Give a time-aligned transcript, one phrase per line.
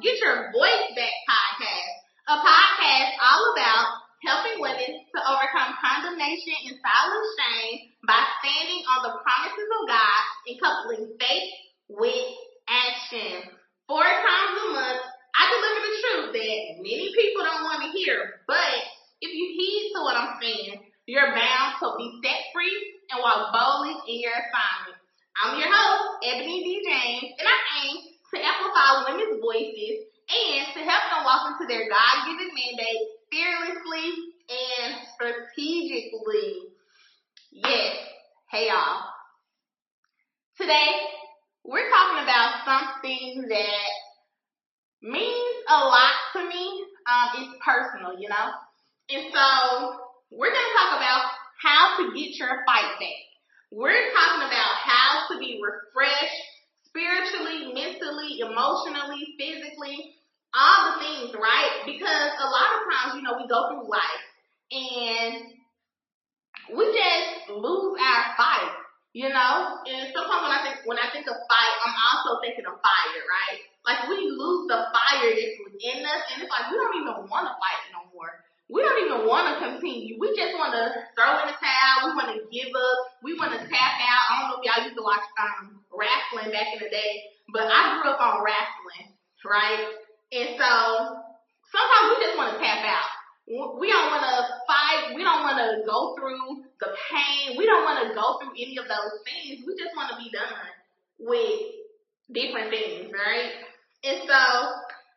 [0.00, 1.94] Get Your Voice Back podcast,
[2.32, 9.04] a podcast all about helping women to overcome condemnation and silent shame by standing on
[9.04, 11.52] the promises of God and coupling faith
[11.92, 12.28] with
[12.64, 13.44] action.
[13.84, 15.04] Four times a month,
[15.36, 18.72] I deliver the truth that many people don't want to hear, but
[19.20, 22.72] if you heed to what I'm saying, you're bound to be set free
[23.12, 24.96] and walk boldly in your assignment.
[25.36, 26.68] I'm your host, Ebony D.
[26.88, 31.88] James, and I aim to amplify women's voices and to help them walk into their
[31.90, 34.06] God-given mandate fearlessly
[34.46, 36.70] and strategically.
[37.50, 37.96] Yes.
[38.50, 39.02] Hey y'all.
[40.58, 40.90] Today,
[41.64, 43.90] we're talking about something that
[45.02, 46.84] means a lot to me.
[47.08, 48.54] Um, it's personal, you know?
[49.10, 49.98] And so,
[50.30, 51.26] we're going to talk about
[51.58, 53.20] how to get your fight back.
[53.72, 56.44] We're talking about how to be refreshed
[56.90, 60.18] spiritually, mentally, emotionally, physically,
[60.54, 61.86] all the things, right?
[61.86, 64.26] Because a lot of times, you know, we go through life
[64.74, 65.54] and
[66.74, 68.74] we just lose our fight,
[69.14, 69.78] you know?
[69.86, 73.22] And sometimes when I think when I think of fight, I'm also thinking of fire,
[73.26, 73.58] right?
[73.86, 77.46] Like we lose the fire that's within us and it's like we don't even want
[77.46, 78.30] to fight no more
[78.70, 80.14] we don't even want to continue.
[80.18, 82.06] We just want to throw in the towel.
[82.06, 82.98] We want to give up.
[83.22, 84.24] We want to tap out.
[84.30, 87.66] I don't know if y'all used to watch um, wrestling back in the day, but
[87.66, 89.10] I grew up on wrestling,
[89.42, 89.82] right?
[90.30, 90.70] And so
[91.66, 93.10] sometimes we just want to tap out.
[93.50, 94.36] We don't want to
[94.70, 95.18] fight.
[95.18, 97.58] We don't want to go through the pain.
[97.58, 99.66] We don't want to go through any of those things.
[99.66, 100.54] We just want to be done
[101.18, 101.58] with
[102.30, 103.50] different things, right?
[104.06, 104.40] And so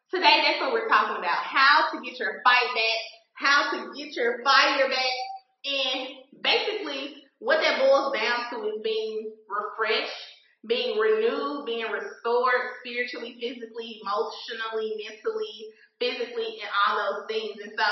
[0.09, 1.46] today that's what we're talking about.
[1.46, 5.17] How to get your fight back how to get your fire back.
[5.66, 6.08] And
[6.42, 10.23] basically, what that boils down to is being refreshed,
[10.67, 15.56] being renewed, being restored spiritually, physically, emotionally, mentally,
[16.00, 17.58] physically, and all those things.
[17.64, 17.88] And so,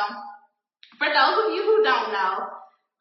[0.98, 2.48] for those of you who don't know,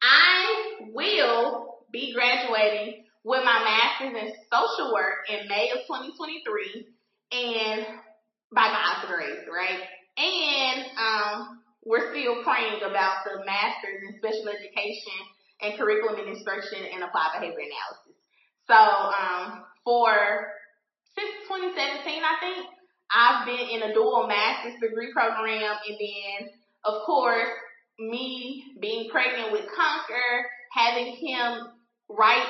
[0.01, 6.87] I will be graduating with my master's in social work in May of 2023,
[7.31, 7.85] and
[8.53, 9.79] by God's grace, right?
[10.17, 15.19] And um, we're still praying about the master's in special education
[15.61, 18.17] and curriculum and instruction and applied behavior analysis.
[18.67, 20.13] So, um, for
[21.17, 22.67] since 2017, I think
[23.11, 26.49] I've been in a dual master's degree program and then,
[26.85, 27.49] of course,
[27.99, 31.67] me being pregnant with Conquer, having him
[32.09, 32.47] right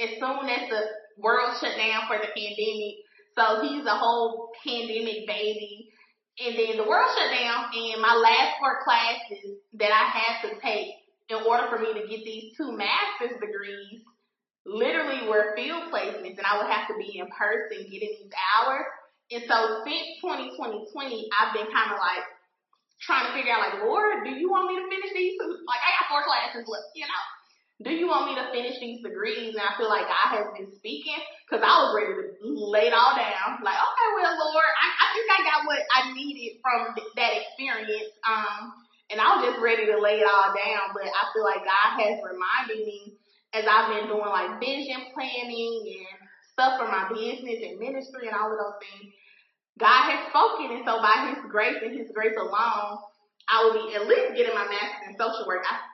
[0.00, 0.82] as soon as the
[1.18, 2.94] world shut down for the pandemic.
[3.36, 5.88] So he's a whole pandemic baby.
[6.40, 10.60] And then the world shut down and my last four classes that I had to
[10.60, 10.98] take
[11.30, 14.02] in order for me to get these two master's degrees
[14.66, 18.84] literally were field placements and I would have to be in person getting these hours.
[19.30, 22.24] And so since 2020, I've been kind of like
[23.00, 25.38] trying to figure out like, Lord, do you want me to finish these?
[25.38, 27.24] Like I got four classes left, you know?
[27.84, 29.52] Do you want me to finish these degrees?
[29.52, 32.96] And I feel like God has been speaking because I was ready to lay it
[32.96, 33.60] all down.
[33.60, 37.32] Like, okay, well, Lord, I, I think I got what I needed from th- that
[37.36, 38.08] experience.
[38.24, 38.72] Um,
[39.12, 40.96] and I was just ready to lay it all down.
[40.96, 43.20] But I feel like God has reminded me
[43.52, 46.16] as I've been doing like vision planning and
[46.56, 49.12] stuff for my business and ministry and all of those things.
[49.76, 50.72] God has spoken.
[50.72, 52.96] And so by his grace and his grace alone,
[53.44, 55.68] I will be at least getting my master's in social work.
[55.68, 55.84] I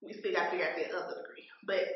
[0.00, 1.29] we still got to figure out that other.
[1.70, 1.86] But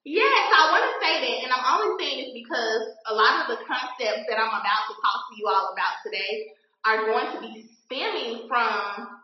[0.00, 3.52] yes, I want to say that, and I'm only saying this because a lot of
[3.52, 6.56] the concepts that I'm about to talk to you all about today
[6.88, 9.20] are going to be stemming from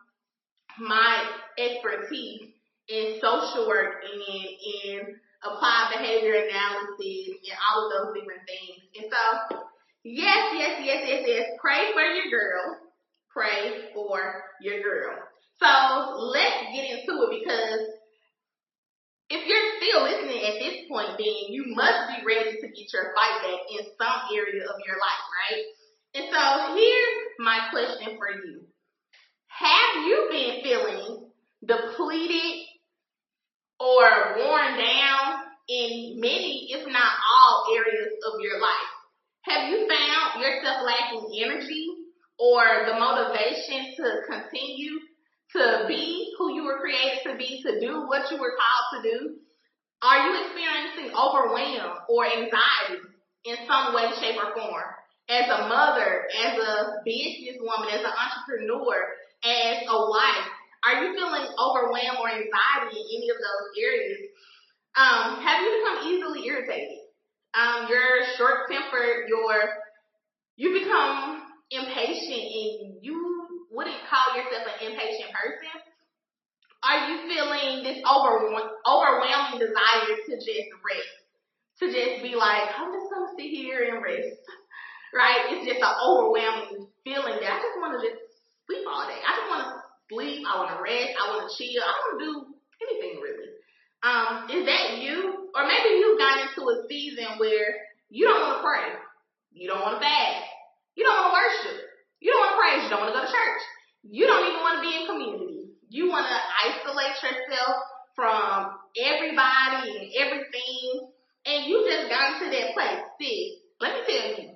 [0.85, 1.25] my
[1.57, 2.53] expertise
[2.93, 8.85] in social work and in applied behavior analysis and all of those different things.
[9.01, 9.65] And so,
[10.05, 12.85] yes, yes, yes, yes, yes, pray for your girl.
[13.33, 15.17] Pray for your girl.
[15.57, 15.69] So
[16.37, 17.81] let's get into it because
[19.29, 23.15] if you're still listening at this point, then you must be ready to get your
[23.15, 25.65] fight back in some area of your life, right?
[26.15, 28.63] And so here's my question for you.
[29.49, 31.31] Have you been feeling
[31.65, 32.67] depleted
[33.81, 38.93] or worn down in many, if not all areas of your life?
[39.43, 41.87] Have you found yourself lacking energy
[42.39, 44.99] or the motivation to continue
[45.53, 49.11] to be who you were created to be, to do what you were called to
[49.11, 49.37] do?
[50.07, 53.03] Are you experiencing overwhelm or anxiety
[53.43, 54.87] in some way, shape, or form?
[55.29, 58.95] As a mother, as a businesswoman, as an entrepreneur,
[59.43, 60.47] as a wife,
[60.87, 64.31] are you feeling overwhelmed or anxiety in any of those areas?
[64.95, 67.03] Um, have you become easily irritated?
[67.55, 69.75] Um, you're short tempered, you're,
[70.55, 71.43] you become
[71.73, 75.96] impatient and you wouldn't call yourself an impatient person?
[76.85, 78.45] Are you feeling this over,
[78.87, 81.17] overwhelming desire to just rest?
[81.81, 84.41] To just be like, I'm just gonna sit here and rest.
[85.15, 85.49] Right?
[85.49, 88.21] It's just an overwhelming feeling that I just wanna just
[88.67, 89.17] sleep all day.
[89.17, 89.81] I just wanna
[90.11, 92.33] sleep, I wanna rest, I wanna chill, I wanna do
[92.85, 93.49] anything really.
[94.03, 95.49] Um, is that you?
[95.55, 97.81] Or maybe you've gotten into a season where
[98.11, 98.93] you don't wanna pray.
[99.53, 100.45] You don't wanna fast.
[100.97, 101.81] You don't wanna worship.
[102.21, 102.83] You don't wanna praise.
[102.85, 103.63] You don't wanna go to church.
[104.05, 105.56] You don't even wanna be in community.
[105.89, 107.77] You wanna isolate yourself
[108.15, 111.11] from everybody and everything.
[111.47, 113.03] And you just got into that place.
[113.21, 114.51] See, let me tell you,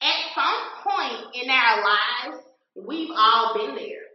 [0.00, 2.44] at some point in our lives,
[2.74, 4.08] we've all been there.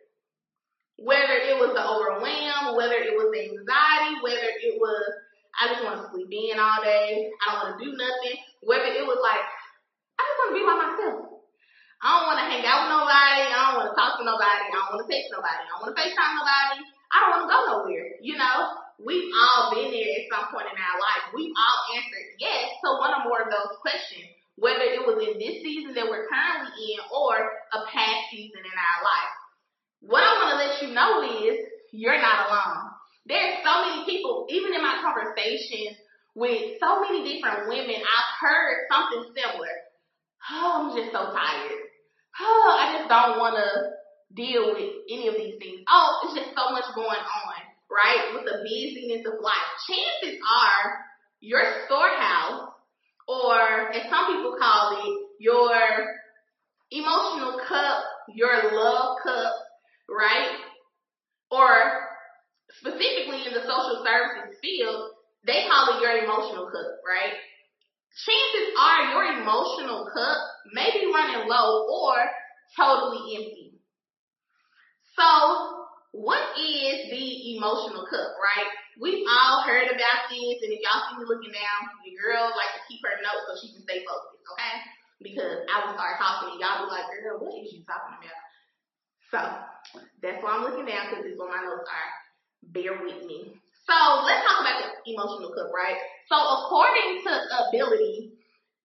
[0.97, 5.13] Whether it was the overwhelm, whether it was the anxiety, whether it was
[5.59, 8.85] I just want to sleep in all day, I don't want to do nothing, whether
[8.85, 9.43] it was like
[10.19, 11.39] I just want to be by myself.
[11.99, 13.43] I don't want to hang out with nobody.
[13.43, 14.67] I don't want to nobody.
[14.67, 15.63] I don't want to text nobody.
[15.63, 16.79] I don't want to FaceTime nobody.
[17.09, 18.07] I don't want to go nowhere.
[18.19, 18.57] You know,
[18.99, 21.23] we've all been there at some point in our life.
[21.31, 24.29] We've all answered yes to one or more of those questions,
[24.59, 27.33] whether it was in this season that we're currently in or
[27.73, 29.33] a past season in our life.
[30.03, 31.11] What I want to let you know
[31.47, 31.57] is
[31.95, 32.93] you're not alone.
[33.25, 35.97] There's so many people, even in my conversations
[36.35, 39.75] with so many different women, I've heard something similar.
[40.51, 41.89] Oh, I'm just so tired
[42.39, 43.98] oh, I just don't want to
[44.35, 45.81] deal with any of these things.
[45.89, 47.59] Oh, it's just so much going on,
[47.89, 48.33] right?
[48.33, 49.69] With the busyness of life.
[49.87, 51.05] Chances are
[51.41, 52.73] your storehouse,
[53.27, 55.71] or as some people call it, your
[56.91, 58.03] emotional cup,
[58.33, 59.53] your love cup,
[60.09, 60.57] right?
[61.51, 61.69] Or
[62.79, 65.11] specifically in the social services field,
[65.45, 67.33] they call it your emotional cup, right?
[68.25, 70.37] chances are your emotional cup
[70.73, 72.15] may be running low or
[72.75, 73.58] totally empty.
[75.19, 77.25] So, what is the
[77.59, 78.71] emotional cup, right?
[78.95, 82.71] We've all heard about this, and if y'all see me looking down, your girl like
[82.79, 84.73] to keep her notes so she can stay focused, okay?
[85.19, 88.39] Because I will start talking, and y'all be like, girl, what is you talking about?
[89.27, 89.39] So,
[90.23, 92.09] that's why I'm looking down, because this is what my notes are.
[92.71, 93.59] Bear with me.
[93.83, 95.99] So, let's talk about the emotional cup, right?
[96.29, 97.31] So according to
[97.67, 98.37] Ability,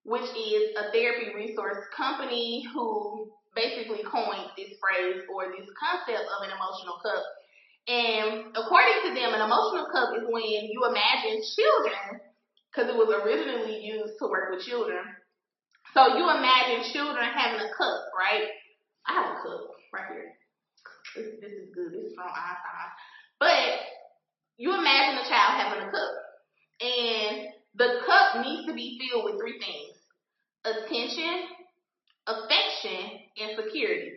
[0.05, 3.24] which is a therapy resource company who
[3.55, 7.25] basically coined this phrase or this concept of an emotional cup.
[7.87, 12.21] And according to them, an emotional cup is when you imagine children,
[12.69, 15.05] because it was originally used to work with children.
[15.93, 18.49] So you imagine children having a cup, right?
[19.07, 20.33] I have a cup right here.
[21.15, 21.93] This, this is good.
[21.93, 22.91] This is from Einstein.
[23.39, 23.79] But
[24.57, 26.13] you imagine a child having a cup.
[26.81, 29.95] And the cup needs to be filled with three things.
[30.65, 31.53] Attention,
[32.27, 32.64] affection,
[33.41, 34.13] and security.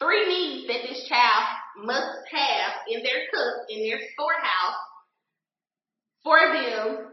[0.00, 1.44] Three needs that this child
[1.78, 4.80] must have in their cup, in their storehouse,
[6.24, 7.12] for them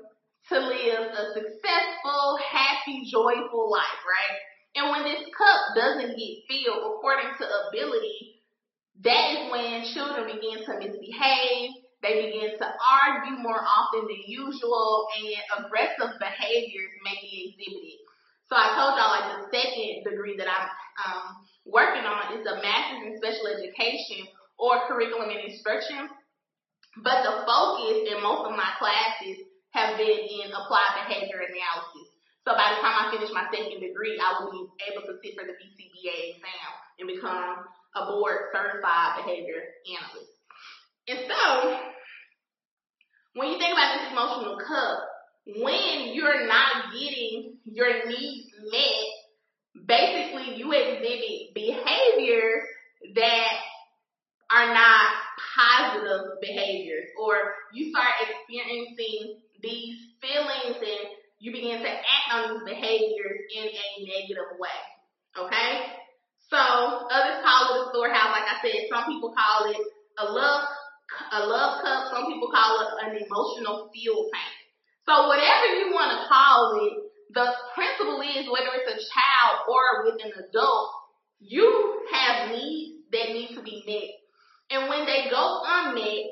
[0.49, 4.37] to live a successful, happy, joyful life, right?
[4.75, 8.41] And when this cup doesn't get filled according to ability,
[9.03, 11.71] that is when children begin to misbehave,
[12.01, 17.98] they begin to argue more often than usual and aggressive behaviors may be exhibited.
[18.49, 20.67] So I told y'all like the second degree that I'm
[21.05, 24.25] um, working on is a master's in special education
[24.57, 26.09] or curriculum and instruction.
[27.05, 29.45] But the focus in most of my classes
[29.77, 32.09] have been in applied behavior analysis.
[32.41, 35.37] So by the time I finish my second degree, I will be able to sit
[35.37, 39.61] for the BCBA exam and become a board certified behavior
[39.93, 40.33] analyst.
[41.05, 41.41] And so,
[43.37, 45.18] when you think about this emotional cup,
[45.57, 52.63] when you're not getting your needs met, basically you exhibit behaviors
[53.15, 53.51] that
[54.51, 55.07] are not
[55.55, 62.75] positive behaviors, or you start experiencing these feelings and you begin to act on these
[62.75, 64.81] behaviors in a negative way.
[65.37, 65.85] Okay?
[66.49, 69.77] So others call it a storehouse, like I said, some people call it
[70.17, 70.65] a love
[71.31, 72.13] a love cup.
[72.13, 74.58] Some people call it an emotional fuel tank.
[75.09, 76.93] So whatever you want to call it,
[77.33, 80.89] the principle is whether it's a child or with an adult,
[81.39, 84.13] you have needs that need to be met.
[84.69, 86.29] And when they go unmet,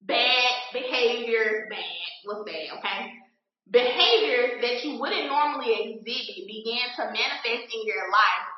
[0.00, 3.12] bad behaviors, bad, what's bad, okay?
[3.70, 8.48] Behaviors that you wouldn't normally exhibit begin to manifest in your life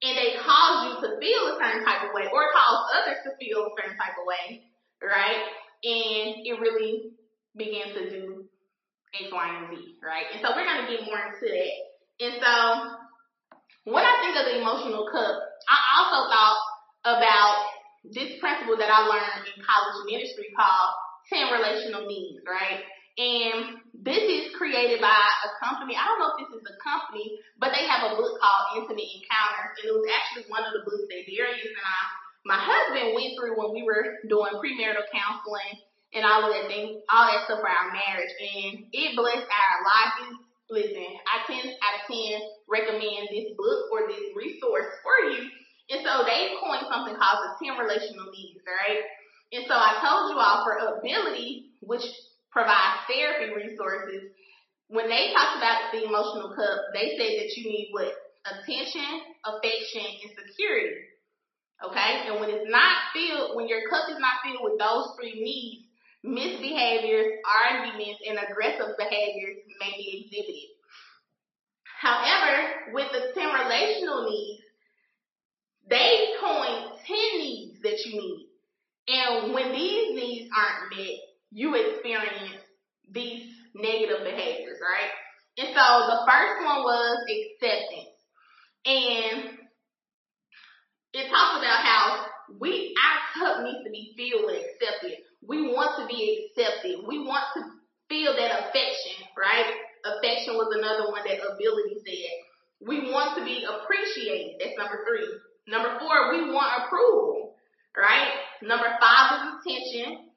[0.00, 3.36] and they cause you to feel a certain type of way or cause others to
[3.36, 4.64] feel a certain type of way,
[5.04, 5.44] right?
[5.84, 7.17] And it really
[7.56, 8.44] begins to do
[9.14, 10.26] X, Y, and Z, right?
[10.32, 11.76] And so we're going to get more into that.
[12.18, 12.54] And so
[13.88, 15.34] when I think of the emotional cup,
[15.68, 16.58] I also thought
[17.08, 17.56] about
[18.04, 20.92] this principle that I learned in college ministry called
[21.32, 22.84] 10 relational needs, right?
[23.18, 25.98] And this is created by a company.
[25.98, 29.10] I don't know if this is a company, but they have a book called Intimate
[29.10, 29.74] Encounters.
[29.82, 32.00] And it was actually one of the books that Darius and I,
[32.46, 35.82] my husband went through when we were doing premarital counseling
[36.14, 38.32] and all of that thing, all that stuff for our marriage.
[38.40, 40.40] And it blessed our lives.
[40.68, 45.48] Listen, I 10 out of 10 recommend this book or this resource for you.
[45.88, 49.00] And so they coined something called the 10 relational needs, right?
[49.52, 52.04] And so I told you all for ability, which
[52.52, 54.28] provides therapy resources.
[54.92, 58.12] When they talked about the emotional cup, they said that you need what?
[58.44, 61.08] Attention, affection, and security.
[61.80, 62.28] Okay?
[62.28, 65.87] And when it's not filled, when your cup is not filled with those three needs,
[66.24, 70.70] misbehaviors, arguments, and aggressive behaviors may be exhibited.
[72.00, 74.62] However, with the 10 relational needs,
[75.88, 78.48] they coined 10 needs that you need.
[79.08, 81.16] And when these needs aren't met,
[81.50, 82.62] you experience
[83.10, 85.10] these negative behaviors, right?
[85.56, 88.14] And so the first one was acceptance.
[88.84, 89.58] And
[91.14, 92.26] it talks about how
[92.60, 95.18] we, our cup needs to be filled and accepted.
[95.48, 97.08] We want to be accepted.
[97.08, 97.62] We want to
[98.08, 99.64] feel that affection, right?
[100.04, 102.34] Affection was another one that ability said.
[102.84, 104.60] We want to be appreciated.
[104.60, 105.26] That's number three.
[105.66, 107.56] Number four, we want approval,
[107.96, 108.28] right?
[108.62, 110.28] Number five is attention.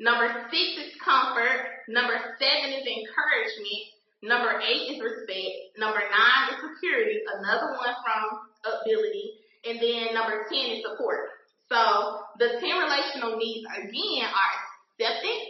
[0.00, 1.84] Number six is comfort.
[1.88, 3.84] Number seven is encouragement.
[4.24, 5.76] Number eight is respect.
[5.76, 8.20] Number nine is security, another one from
[8.64, 9.40] ability.
[9.64, 11.39] And then number 10 is support.
[11.70, 14.52] So the 10 relational needs again are
[14.98, 15.46] acceptance,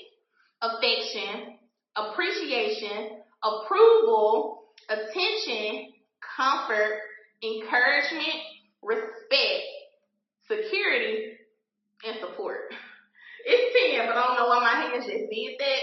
[0.61, 1.57] affection,
[1.97, 5.95] appreciation, approval, attention,
[6.37, 7.01] comfort,
[7.43, 8.37] encouragement,
[8.83, 9.65] respect,
[10.47, 11.39] security,
[12.07, 12.69] and support.
[13.41, 15.83] It's 10, but I don't know why my hands just did that.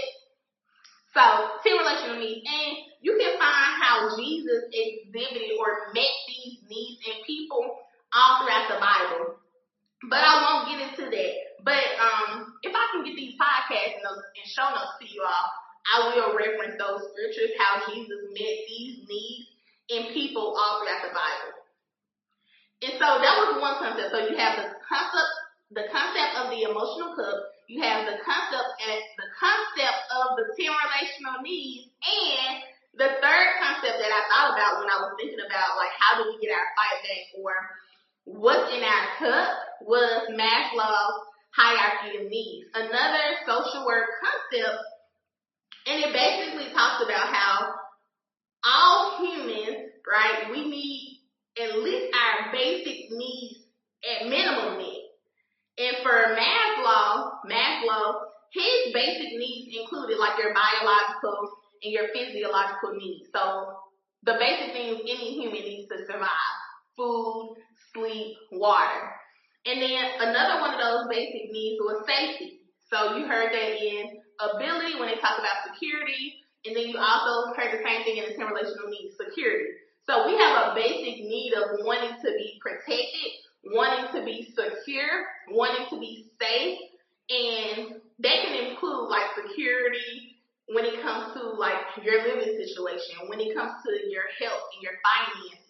[1.10, 2.46] So, 10 relational needs.
[2.46, 7.82] And you can find how Jesus exhibited or met these needs in people
[8.14, 9.37] all throughout the Bible.
[10.06, 11.32] But I won't get into that.
[11.66, 15.48] But um, if I can get these podcast notes and show notes to you all,
[15.88, 19.46] I will reference those scriptures, how Jesus met these needs
[19.90, 21.54] in people all throughout the Bible.
[22.78, 24.14] And so that was one concept.
[24.14, 25.32] So you have the concept
[25.70, 30.46] the concept of the emotional cup, you have the concept and the concept of the
[30.56, 32.64] 10 relational needs, and
[32.96, 36.32] the third concept that I thought about when I was thinking about like how do
[36.32, 37.52] we get our fight back or
[38.36, 41.18] what's in our cup was Maslow's
[41.56, 42.68] hierarchy of needs.
[42.74, 44.84] Another social work concept,
[45.86, 47.74] and it basically talks about how
[48.64, 51.20] all humans, right, we need
[51.60, 53.60] at least our basic needs
[54.04, 55.08] at minimum needs.
[55.78, 58.14] And for Maslow, Maslow,
[58.52, 61.50] his basic needs included like your biological
[61.82, 63.28] and your physiological needs.
[63.34, 63.74] So
[64.24, 66.56] the basic things any human needs to survive.
[66.96, 67.56] Food,
[67.98, 69.10] sleep, water.
[69.66, 72.62] And then another one of those basic needs was safety.
[72.88, 77.52] So you heard that in ability when they talk about security, and then you also
[77.54, 79.76] heard the same thing in the 10 relational needs, security.
[80.06, 83.28] So we have a basic need of wanting to be protected,
[83.76, 86.78] wanting to be secure, wanting to be safe,
[87.28, 90.40] and that can include like security
[90.72, 94.80] when it comes to like your living situation, when it comes to your health and
[94.80, 95.67] your finances.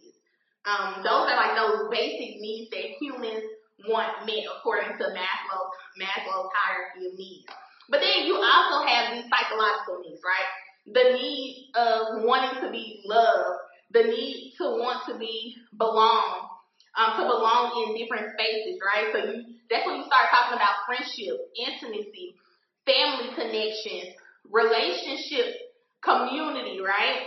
[0.66, 3.44] Um, those are like those basic needs that humans
[3.86, 7.46] want met according to Maslow's Maslow's hierarchy of needs.
[7.88, 10.50] But then you also have these psychological needs, right?
[10.86, 13.60] The need of wanting to be loved,
[13.92, 16.48] the need to want to be belong,
[16.96, 19.08] um, to belong in different spaces, right?
[19.12, 22.36] So you, that's when you start talking about friendship, intimacy,
[22.84, 24.16] family connections,
[24.50, 25.54] relationship,
[26.02, 27.24] community, right?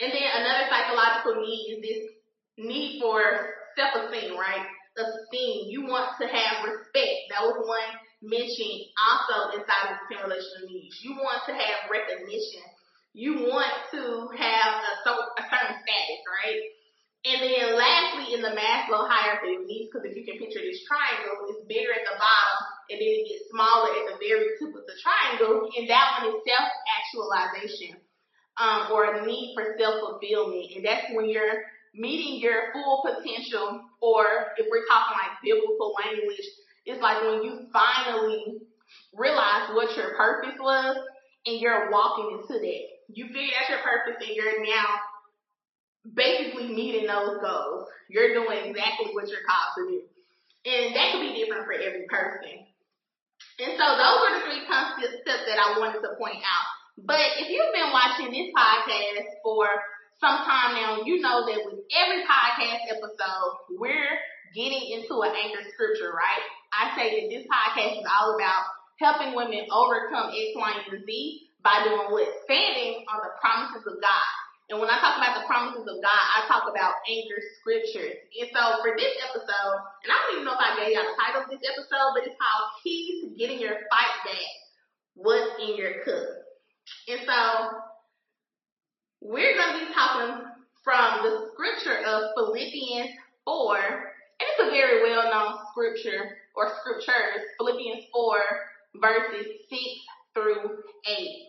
[0.00, 2.15] And then another psychological need is this
[2.58, 3.20] need for
[3.76, 4.66] self-esteem, right?
[4.96, 5.68] Esteem.
[5.68, 7.28] You want to have respect.
[7.28, 7.90] That was one
[8.24, 10.96] mentioned also inside of the 10 relational needs.
[11.04, 12.64] You want to have recognition.
[13.12, 16.60] You want to have a, a certain status, right?
[17.26, 20.84] And then lastly, in the Maslow hierarchy of needs, because if you can picture this
[20.86, 24.70] triangle, it's bigger at the bottom and then it gets smaller at the very tip
[24.70, 25.66] of the triangle.
[25.74, 27.98] And that one is self-actualization,
[28.62, 30.78] um, or a need for self-fulfillment.
[30.78, 31.66] And that's when you're
[31.96, 34.24] meeting your full potential, or
[34.56, 36.46] if we're talking like biblical language,
[36.84, 38.62] it's like when you finally
[39.14, 40.96] realize what your purpose was
[41.46, 42.84] and you're walking into that.
[43.08, 44.86] You figured out your purpose and you're now
[46.14, 47.88] basically meeting those goals.
[48.08, 50.00] You're doing exactly what you're called to do.
[50.66, 52.66] And that could be different for every person.
[53.58, 56.68] And so those are the three concepts that I wanted to point out.
[56.98, 59.68] But if you've been watching this podcast for
[60.20, 64.16] some time now, you know that with every podcast episode, we're
[64.54, 66.44] getting into an anchor scripture, right?
[66.72, 68.64] I say that this podcast is all about
[68.96, 72.28] helping women overcome X, Y, and Z by doing what?
[72.48, 74.32] Standing on the promises of God.
[74.66, 78.18] And when I talk about the promises of God, I talk about anchor scriptures.
[78.34, 81.14] And so for this episode, and I don't even know if I gave y'all the
[81.14, 84.52] title of this episode, but it's called Keys to Getting Your Fight Back.
[85.14, 86.28] What's in your cup?
[87.06, 87.38] And so
[89.26, 90.46] we're going to be talking
[90.84, 93.10] from the scripture of Philippians
[93.44, 93.76] 4.
[94.38, 98.38] And it's a very well known scripture or scriptures, Philippians 4
[99.00, 99.80] verses 6
[100.34, 101.46] through 8.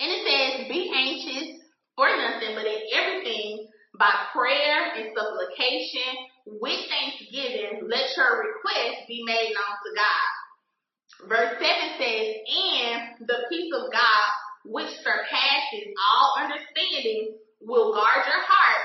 [0.00, 1.60] And it says, be anxious
[1.94, 6.08] for nothing, but in everything by prayer and supplication
[6.46, 11.28] with thanksgiving, let your requests be made known to God.
[11.28, 14.28] Verse 7 says, and the peace of God,
[14.64, 18.84] which surpasses all understanding, will guard your heart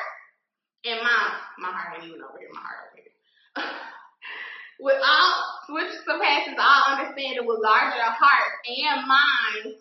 [0.86, 1.34] and mind.
[1.60, 3.12] My heart ain't even over here, my heart over here.
[4.80, 5.34] With all,
[5.70, 9.76] which surpasses all understanding, will guard your heart and mind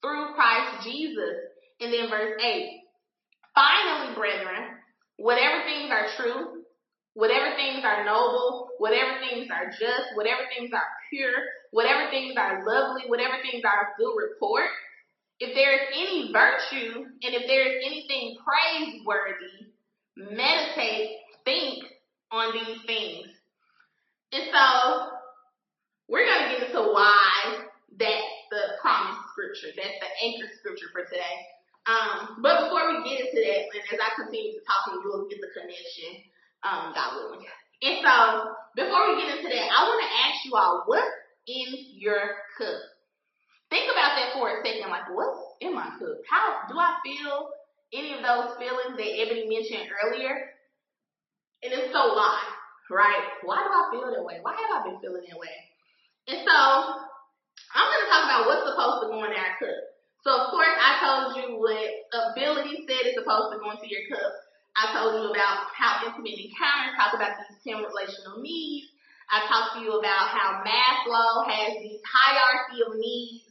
[0.00, 1.36] through Christ Jesus.
[1.80, 2.80] And then verse 8.
[3.54, 4.78] Finally, brethren,
[5.16, 6.62] whatever things are true,
[7.14, 11.34] whatever things are noble, whatever things are just, whatever things are pure,
[11.70, 14.70] whatever things are lovely, whatever things are of good report,
[15.40, 19.70] if there is any virtue and if there is anything praiseworthy,
[20.16, 21.10] meditate,
[21.44, 21.84] think
[22.32, 23.28] on these things.
[24.32, 25.18] And so
[26.08, 27.64] we're going to get into why
[27.96, 29.72] that's the promise scripture.
[29.76, 31.36] That's the anchor scripture for today.
[31.88, 35.24] Um, but before we get into that, and as I continue to talk, and you'll
[35.30, 36.20] get the connection,
[36.60, 37.46] um, God willing.
[37.80, 38.14] And so,
[38.76, 41.08] before we get into that, I want to ask you all, what's
[41.46, 42.97] in your cup?
[43.70, 44.88] Think about that for a second.
[44.90, 46.18] Like, what's in my cup?
[46.28, 47.50] How do I feel
[47.92, 50.56] any of those feelings that Ebony mentioned earlier?
[51.62, 52.40] And it's so why,
[52.90, 53.24] right?
[53.44, 54.38] Why do I feel that way?
[54.40, 55.56] Why have I been feeling that way?
[56.28, 56.58] And so,
[57.74, 59.80] I'm going to talk about what's supposed to go in our cup.
[60.26, 64.04] So of course I told you what ability said is supposed to go into your
[64.10, 64.32] cup.
[64.76, 68.92] I told you about how intimate encounters talk about these 10 relational needs.
[69.30, 73.47] I talked to you about how Maslow has these hierarchy of needs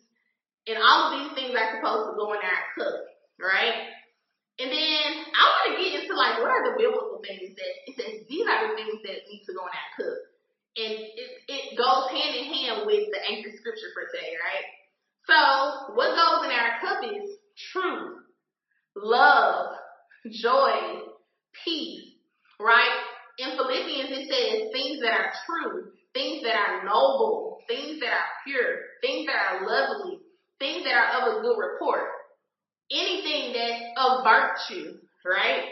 [0.67, 2.99] and all of these things are supposed to go in our cup,
[3.39, 3.88] right?
[4.60, 7.93] And then I want to get into like what are the biblical things that it
[7.95, 10.19] says these are the things that need to go in our cup.
[10.77, 14.67] And it, it goes hand in hand with the anchor scripture for today, right?
[15.30, 17.38] So what goes in our cup is
[17.71, 18.25] truth,
[18.95, 19.77] love,
[20.30, 21.06] joy,
[21.63, 22.17] peace,
[22.60, 22.97] right?
[23.39, 28.30] In Philippians it says things that are true, things that are noble, things that are
[28.45, 30.19] pure, things that are lovely,
[30.60, 32.10] things that are of a good report.
[32.91, 35.63] Anything that's of virtue, right?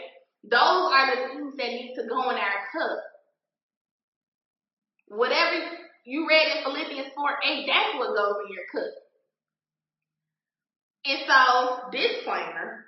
[0.44, 2.98] Those are the things that need to go in our cup.
[5.08, 5.64] Whatever
[6.04, 8.92] you read in Philippians 4 8, that's what goes in your cup.
[11.06, 12.86] And so, disclaimer,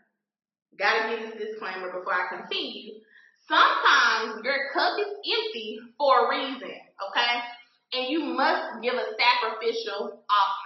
[0.79, 2.99] gotta give this disclaimer before I continue.
[3.47, 6.75] Sometimes your cup is empty for a reason,
[7.09, 7.35] okay?
[7.95, 10.58] And you must give a sacrificial offering.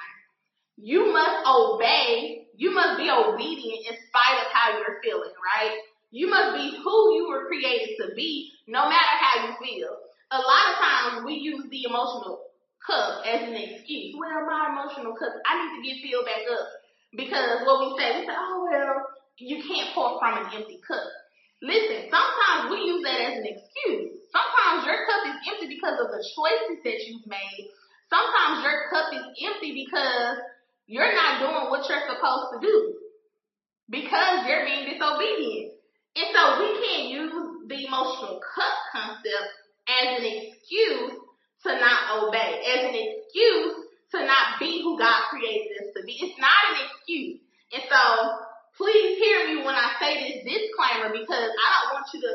[0.77, 5.79] You must obey, you must be obedient in spite of how you're feeling, right?
[6.11, 9.97] You must be who you were created to be, no matter how you feel.
[10.31, 12.41] A lot of times we use the emotional
[12.87, 14.15] cup as an excuse.
[14.19, 16.69] Well, my emotional cup, I need to get filled back up.
[17.13, 19.07] Because what we say, we say, oh, well,
[19.39, 21.05] you can't pour from an empty cup.
[21.63, 24.19] Listen, sometimes we use that as an excuse.
[24.35, 27.71] Sometimes your cup is empty because of the choices that you've made.
[28.11, 30.43] Sometimes your cup is empty because
[30.87, 32.95] you're not doing what you're supposed to do.
[33.91, 35.73] Because you're being disobedient.
[36.17, 37.33] And so we can't use
[37.69, 39.49] the emotional cup concept
[39.89, 41.13] as an excuse
[41.65, 43.75] to not obey, as an excuse
[44.13, 46.19] to not be who God created us to be.
[46.21, 47.41] It's not an excuse.
[47.73, 48.03] And so
[48.77, 52.35] please hear me when I say this disclaimer because I don't want you to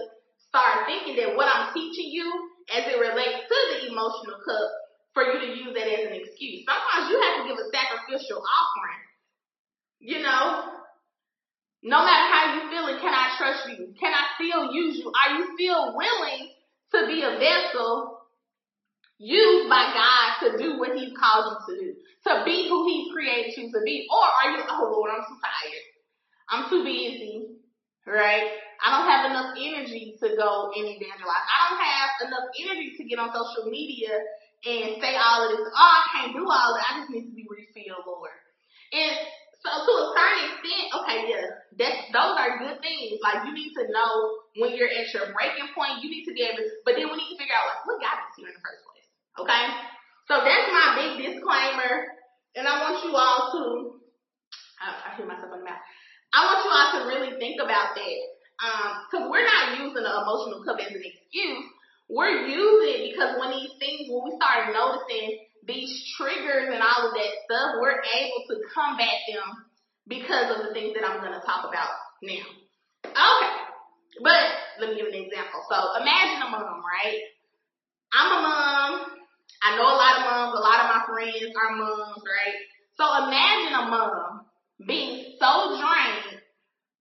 [0.50, 2.26] start thinking that what I'm teaching you
[2.74, 4.70] as it relates to the emotional cup
[5.18, 6.62] for you to use that as an excuse.
[6.70, 9.02] Sometimes you have to give a sacrificial offering.
[9.98, 10.78] You know,
[11.82, 13.98] no matter how you feeling, can I trust you?
[13.98, 15.10] Can I still use you?
[15.10, 16.54] Are you still willing
[16.94, 18.22] to be a vessel
[19.18, 21.90] used by God to do what He's called you to do,
[22.30, 24.06] to be who He's created you to be?
[24.14, 25.88] Or are you, oh Lord, I'm too tired.
[26.50, 27.58] I'm too busy,
[28.06, 28.54] right?
[28.86, 31.46] I don't have enough energy to go and evangelize.
[31.50, 34.14] I don't have enough energy to get on social media
[34.66, 35.68] and say all of this.
[35.70, 36.88] Oh, I can't do all that.
[36.90, 38.34] I just need to be refilled, Lord.
[38.94, 39.14] And
[39.62, 43.20] so to a certain extent, okay, yeah, that's those are good things.
[43.22, 44.12] Like you need to know
[44.58, 46.02] when you're at your breaking point.
[46.02, 48.02] You need to be able, to, but then we need to figure out like what
[48.02, 49.08] got us here in the first place.
[49.38, 49.64] Okay,
[50.26, 52.10] so that's my big disclaimer,
[52.58, 53.62] and I want you all to.
[54.82, 55.84] I, I hear myself on the mouth.
[56.34, 58.20] I want you all to really think about that.
[58.58, 61.66] Because um, we're not using the emotional cup as an excuse.
[62.10, 67.14] We're using because when these things, when we start noticing these triggers and all of
[67.14, 69.68] that stuff, we're able to combat them
[70.08, 71.92] because of the things that I'm going to talk about
[72.24, 72.48] now.
[73.04, 73.54] Okay.
[74.24, 74.44] But
[74.80, 75.62] let me give an example.
[75.70, 77.20] So imagine a mom, right?
[78.14, 78.92] I'm a mom.
[79.64, 80.56] I know a lot of moms.
[80.56, 82.56] A lot of my friends are moms, right?
[82.96, 84.46] So imagine a mom
[84.88, 86.42] being so drained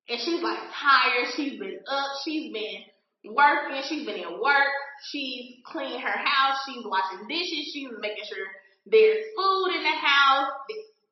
[0.08, 1.28] and she's like tired.
[1.36, 2.10] She's been up.
[2.24, 3.82] She's been working.
[3.88, 4.74] She's been at work.
[5.10, 6.58] She's cleaning her house.
[6.66, 7.70] She's washing dishes.
[7.72, 8.46] She's making sure
[8.86, 10.50] there's food in the house.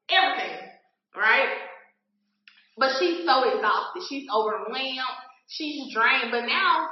[0.09, 0.69] Everything.
[1.17, 1.49] Right?
[2.77, 4.03] But she's so exhausted.
[4.09, 5.21] She's overwhelmed.
[5.49, 6.31] She's drained.
[6.31, 6.89] But now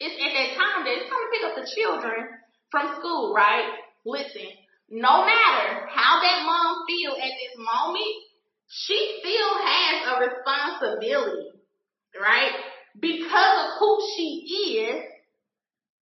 [0.00, 2.28] it's at that time that it's time to pick up the children
[2.70, 3.66] from school, right?
[4.04, 4.48] Listen,
[4.90, 8.14] no matter how that mom feel at this moment,
[8.68, 11.50] she still has a responsibility,
[12.20, 12.52] right?
[13.00, 15.02] Because of who she is,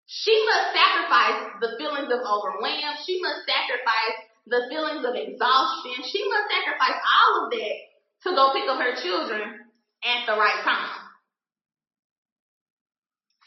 [0.07, 2.95] she must sacrifice the feelings of overwhelm.
[3.05, 4.17] She must sacrifice
[4.47, 6.07] the feelings of exhaustion.
[6.07, 7.77] She must sacrifice all of that
[8.23, 9.67] to go pick up her children
[10.07, 10.95] at the right time.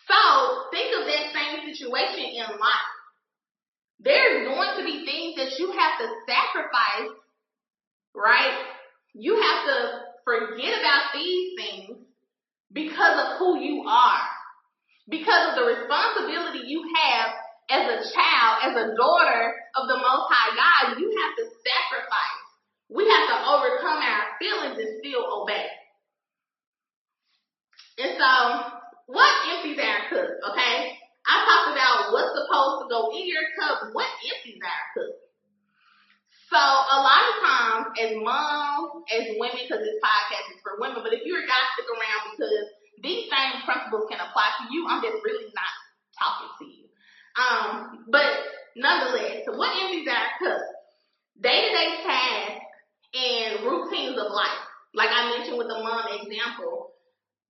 [0.03, 2.91] So think of that same situation in life.
[4.01, 7.15] There's going to be things that you have to sacrifice,
[8.15, 8.65] right?
[9.13, 11.97] You have to forget about these things
[12.71, 14.38] because of who you are.
[15.09, 17.33] Because of the responsibility you have
[17.69, 19.41] as a child, as a daughter
[19.75, 22.39] of the Most High God, you have to sacrifice.
[22.89, 25.65] We have to overcome our feelings and still obey.
[27.99, 28.31] And so,
[29.09, 30.97] what empties our cup, okay?
[31.25, 33.93] I talked about what's supposed to go in your cup.
[33.93, 35.13] What empties our cup?
[36.49, 41.05] So a lot of times as moms, as women, because this podcast is for women,
[41.05, 42.49] but if you're a guy, stick around because
[43.01, 44.87] these same principles can apply to you.
[44.87, 45.73] I'm just really not
[46.17, 46.85] talking to you.
[47.39, 48.27] Um, but
[48.75, 50.61] nonetheless, so what empties our cup?
[51.39, 52.65] Day-to-day tasks
[53.15, 54.63] and routines of life.
[54.93, 56.91] Like I mentioned with the mom example,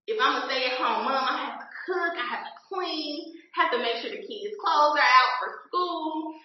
[0.05, 3.79] if I'm a stay-at-home mom, I have to cook, I have to clean, have to
[3.79, 6.35] make sure the kids' clothes are out for school,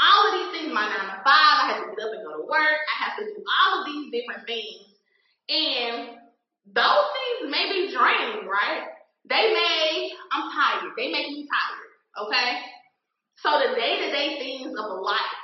[0.00, 2.42] all of these things, my nine to five, I have to get up and go
[2.42, 2.78] to work.
[2.82, 4.90] I have to do all of these different things.
[5.48, 6.18] And
[6.72, 8.88] those things may be draining, right?
[9.28, 10.92] They may, I'm tired.
[10.96, 12.26] They make me tired.
[12.26, 12.60] Okay?
[13.42, 15.36] So the day to day things of life,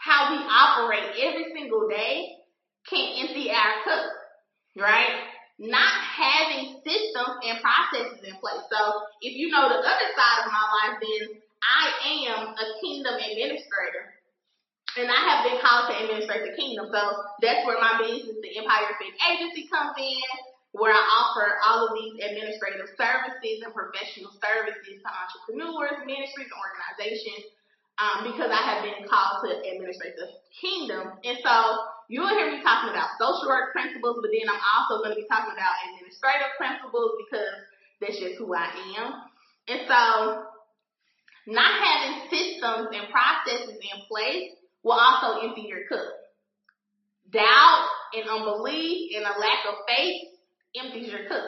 [0.00, 2.36] how we operate every single day
[2.88, 4.04] can empty our cup,
[4.76, 5.24] right?
[5.58, 8.64] Not having systems and processes in place.
[8.70, 8.80] So
[9.22, 14.13] if you know the other side of my life, then I am a kingdom administrator.
[14.94, 16.86] And I have been called to administrate the kingdom.
[16.94, 17.02] So
[17.42, 20.22] that's where my business, the Empire Fit Agency, comes in,
[20.70, 27.46] where I offer all of these administrative services and professional services to entrepreneurs, ministries, organizations,
[27.98, 31.14] um, because I have been called to administrate the kingdom.
[31.22, 31.54] And so
[32.10, 35.30] you'll hear me talking about social work principles, but then I'm also going to be
[35.30, 37.54] talking about administrative principles because
[38.02, 39.26] that's just who I am.
[39.70, 40.00] And so
[41.46, 46.06] not having systems and processes in place will also empty your cup.
[47.32, 50.22] Doubt and unbelief and a lack of faith
[50.76, 51.44] empties your cup.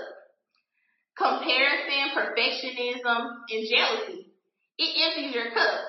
[1.17, 4.27] Comparison, perfectionism, and jealousy,
[4.79, 5.81] it empties your cup,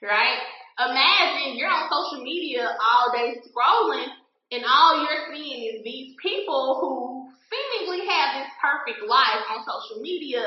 [0.00, 0.38] right?
[0.78, 4.08] Imagine you're on social media all day scrolling
[4.50, 10.02] and all you're seeing is these people who seemingly have this perfect life on social
[10.02, 10.42] media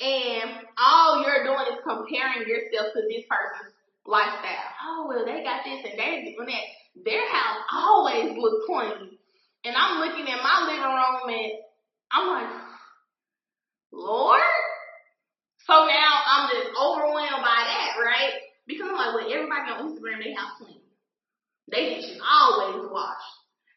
[0.00, 3.77] and all you're doing is comparing yourself to this person's
[4.08, 4.72] lifestyle.
[4.82, 6.66] Oh, well, they got this and they're doing that.
[7.04, 9.18] Their house always looks clean.
[9.64, 11.52] And I'm looking at my living room and
[12.10, 12.50] I'm like,
[13.92, 14.40] Lord?
[15.66, 18.32] So now I'm just overwhelmed by that, right?
[18.66, 20.80] Because I'm like, well, everybody on Instagram, they house clean.
[21.70, 23.36] They dishes always washed.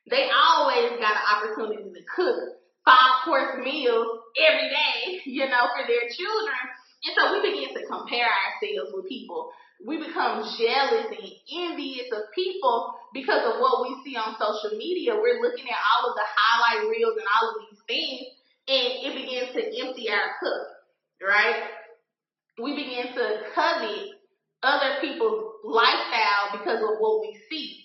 [0.10, 2.40] They always got an opportunity to cook
[2.86, 4.08] five course meals
[4.40, 6.62] every day, you know, for their children.
[7.04, 9.52] And so we begin to compare ourselves with people.
[9.86, 15.16] We become jealous and envious of people because of what we see on social media.
[15.18, 18.22] We're looking at all of the highlight reels and all of these things.
[18.68, 20.64] and it begins to empty our cup,
[21.22, 21.64] right?
[22.62, 24.14] We begin to covet
[24.62, 27.82] other people's lifestyle because of what we see.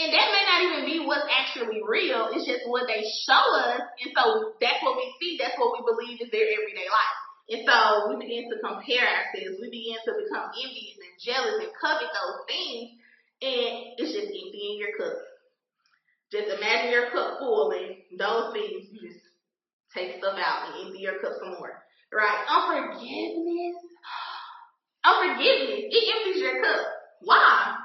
[0.00, 2.30] And that may not even be what's actually real.
[2.32, 3.80] It's just what they show us.
[4.00, 5.36] And so that's what we see.
[5.40, 7.18] That's what we believe is their everyday life.
[7.48, 9.56] And so we begin to compare ourselves.
[9.56, 13.00] We begin to become envious and jealous and covet those things.
[13.40, 15.16] And it's just emptying your cup.
[16.28, 19.24] Just imagine your cup full and those things, you just
[19.96, 21.72] take stuff out and empty your cup some more.
[22.12, 22.40] Right?
[22.44, 23.80] Unforgiveness.
[25.08, 25.88] Unforgiveness.
[25.88, 26.84] It empties your cup.
[27.24, 27.76] Why?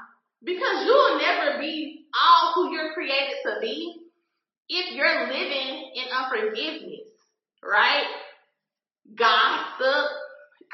[0.44, 3.96] Because you will never be all who you're created to be
[4.68, 7.08] if you're living in unforgiveness,
[7.62, 8.04] right?
[9.16, 10.06] Gossip,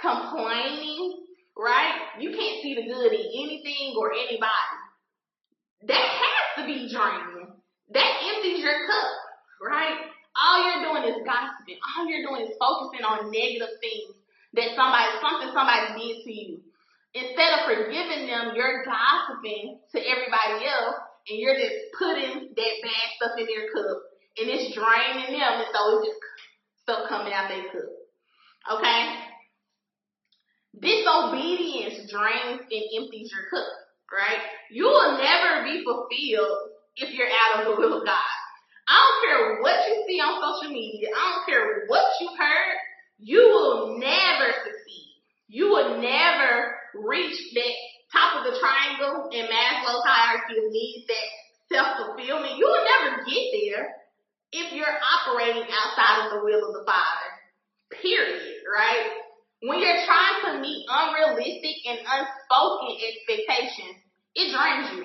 [0.00, 1.24] complaining,
[1.56, 2.20] right?
[2.20, 4.76] You can't see the good in anything or anybody.
[5.88, 7.52] That has to be draining.
[7.92, 9.10] That empties your cup,
[9.62, 9.96] right?
[10.36, 11.78] All you're doing is gossiping.
[11.96, 14.14] All you're doing is focusing on negative things
[14.54, 16.60] that somebody, something somebody did to you
[17.14, 20.96] instead of forgiving them, you're gossiping to everybody else
[21.28, 23.98] and you're just putting that bad stuff in their cup
[24.38, 26.20] and it's draining them and so it's just
[26.82, 27.99] stuff coming out their cup.
[28.70, 29.00] Okay?
[30.78, 33.66] Disobedience drains and empties your cup,
[34.12, 34.40] right?
[34.70, 36.58] You will never be fulfilled
[36.96, 38.34] if you're out of the will of God.
[38.86, 41.08] I don't care what you see on social media.
[41.14, 42.76] I don't care what you heard.
[43.18, 45.20] You will never succeed.
[45.48, 47.74] You will never reach that
[48.12, 51.26] top of the triangle in Maslow's hierarchy of needs, that
[51.70, 53.94] self-fulfillment, you will never get there
[54.52, 57.29] if you're operating outside of the will of the Father.
[58.02, 59.06] Period, right?
[59.62, 64.00] When you're trying to meet unrealistic and unspoken expectations,
[64.34, 65.04] it drains you.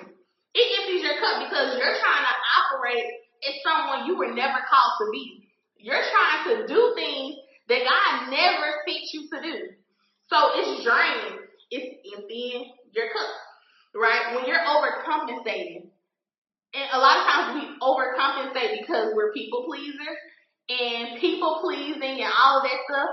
[0.56, 3.04] It empties your cup because you're trying to operate
[3.44, 5.48] as someone you were never called to be.
[5.76, 7.36] You're trying to do things
[7.68, 9.56] that God never sent you to do.
[10.32, 13.32] So it's draining it's emptying your cup,
[13.94, 14.36] right?
[14.36, 15.90] When you're overcompensating,
[16.74, 20.18] and a lot of times we overcompensate because we're people pleasers
[20.68, 23.10] and people pleasing and all of that stuff,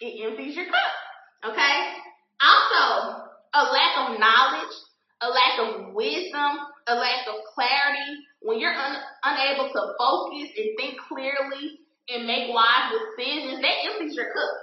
[0.00, 1.92] it empties your cup, okay?
[2.40, 3.22] Also,
[3.54, 4.74] a lack of knowledge,
[5.20, 10.78] a lack of wisdom, a lack of clarity, when you're un- unable to focus and
[10.78, 14.54] think clearly and make wise decisions, that empties your cup.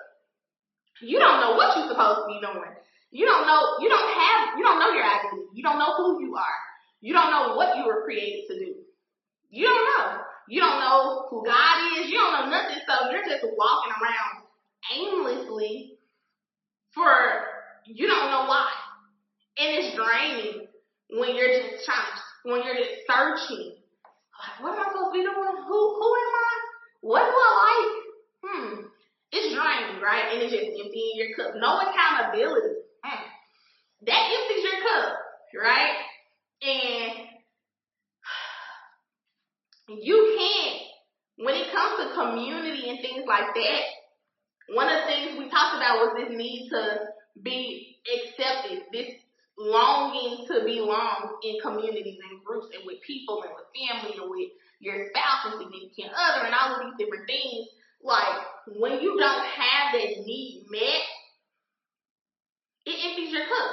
[1.01, 2.71] You don't know what you're supposed to be doing.
[3.11, 5.47] You don't know, you don't have, you don't know your identity.
[5.53, 6.59] You don't know who you are.
[7.01, 8.75] You don't know what you were created to do.
[9.49, 10.24] You don't know.
[10.47, 12.09] You don't know who God is.
[12.09, 12.77] You don't know nothing.
[12.87, 14.45] So you're just walking around
[14.93, 15.97] aimlessly
[16.93, 17.09] for
[17.85, 18.71] you don't know why.
[19.57, 20.67] And it's draining
[21.09, 23.73] when you're just trying, when you're just searching.
[24.35, 25.55] Like, what am I supposed to be doing?
[25.67, 26.51] Who, who am I?
[27.01, 28.03] What do I like?
[28.43, 28.85] Hmm
[29.35, 30.31] it's draining, right?
[30.31, 31.59] And it's just emptying your cup.
[31.59, 32.79] No accountability.
[33.03, 33.25] Mm.
[34.07, 35.17] That empties your cup,
[35.59, 35.95] right?
[36.63, 37.34] And
[39.89, 40.81] you can't,
[41.37, 43.81] when it comes to community and things like that,
[44.73, 46.81] one of the things we talked about was this need to
[47.43, 49.11] be accepted, this
[49.57, 54.49] longing to belong in communities and groups and with people and with family and with
[54.79, 57.67] your spouse and significant other and all of these different things.
[58.01, 61.03] Like, when you don't have that need met,
[62.85, 63.71] it empties your cup.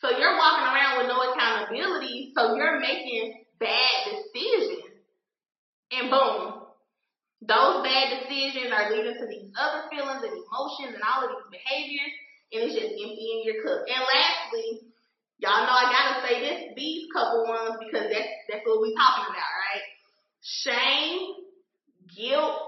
[0.00, 4.83] So you're walking around with no accountability, so you're making bad decisions.
[5.94, 6.64] And boom,
[7.44, 11.60] those bad decisions are leading to these other feelings and emotions and all of these
[11.60, 12.12] behaviors,
[12.50, 13.84] and it's just emptying your cup.
[13.86, 14.90] And lastly,
[15.38, 19.28] y'all know I gotta say this, these couple ones because that's that's what we're talking
[19.28, 19.86] about, right?
[20.42, 21.46] Shame,
[22.10, 22.58] guilt,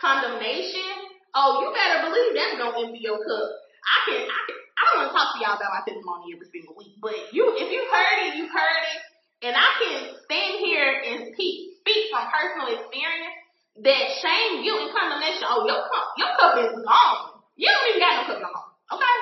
[0.00, 3.48] condemnation, oh, you better believe that's gonna empty your cup.
[3.82, 6.48] I can, I can, I don't want to talk to y'all about my testimony every
[6.50, 9.00] single week, but you, if you heard it, you heard it,
[9.48, 13.36] and I can stand here and speak, speak from personal experience
[13.82, 15.44] that shame, guilt, and condemnation.
[15.48, 17.42] Oh, your cup, your cup is gone.
[17.58, 18.70] You don't even got no cup no more.
[18.94, 19.16] Okay.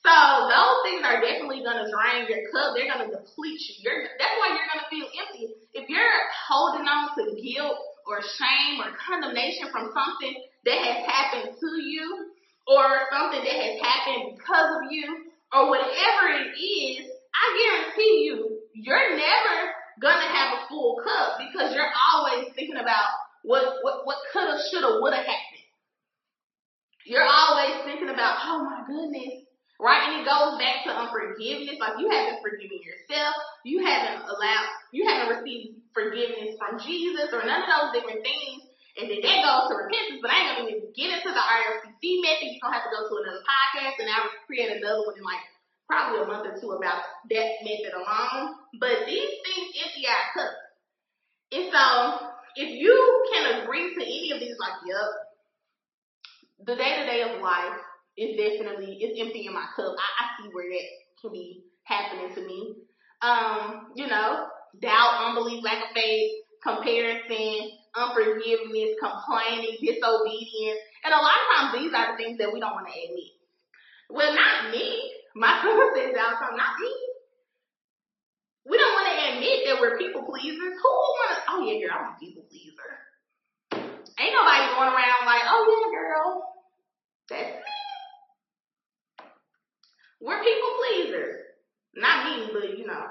[0.00, 0.14] So
[0.48, 2.72] those things are definitely gonna drain your cup.
[2.72, 3.74] They're gonna deplete you.
[3.84, 5.52] You're, that's why you're gonna feel empty.
[5.76, 6.16] If you're
[6.48, 7.76] holding on to guilt
[8.08, 12.32] or shame or condemnation from something that has happened to you
[12.64, 15.04] or something that has happened because of you
[15.52, 17.04] or whatever it is,
[17.36, 19.56] I guarantee you, you're never
[20.00, 23.08] gonna have a full cup because you're always thinking about
[23.42, 25.66] what what what coulda, shoulda, woulda happened.
[27.04, 29.44] You're always thinking about, oh my goodness,
[29.80, 30.08] right?
[30.08, 31.80] And it goes back to unforgiveness.
[31.80, 33.34] Like you haven't forgiven yourself,
[33.64, 38.68] you haven't allowed, you haven't received forgiveness from Jesus or none of those different things.
[39.00, 42.20] And then that goes to repentance, but I ain't gonna even get into the RLCC
[42.20, 42.52] method.
[42.52, 45.24] You're gonna have to go to another podcast and I will create another one in
[45.24, 45.40] like
[45.90, 48.54] probably a month or two about that method alone.
[48.78, 50.54] But these things empty our cup.
[51.50, 51.84] And so
[52.54, 52.94] if you
[53.34, 55.10] can agree to any of these, like, yep,
[56.66, 57.78] the day to day of life
[58.16, 59.94] is definitely it's emptying my cup.
[59.98, 60.86] I, I see where that
[61.20, 62.76] can be happening to me.
[63.22, 64.46] Um, you know,
[64.80, 66.30] doubt, unbelief, lack of faith,
[66.62, 70.80] comparison, unforgiveness, complaining, disobedience.
[71.04, 73.34] And a lot of times these are the things that we don't want to admit.
[74.08, 75.12] Well, not me.
[75.34, 75.62] My
[75.94, 76.92] says all the time, not me.
[78.66, 80.74] We don't want to admit that we're people pleasers.
[80.74, 82.90] Who want to, oh yeah, girl, I'm a people pleaser.
[84.20, 86.28] Ain't nobody going around like, oh yeah, girl,
[87.30, 87.72] that's me.
[90.20, 91.36] We're people pleasers.
[91.96, 93.06] Not me, but you know.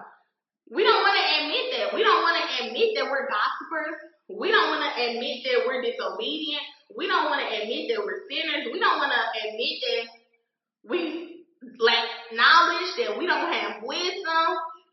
[0.70, 1.96] We don't want to admit that.
[1.98, 3.98] We don't want to admit that we're gossipers.
[4.30, 6.62] We don't want to admit that we're disobedient.
[6.96, 8.70] We don't want to admit that we're sinners.
[8.72, 10.04] We don't want to admit that
[10.86, 11.29] we
[11.80, 14.48] lack knowledge, that we don't have wisdom.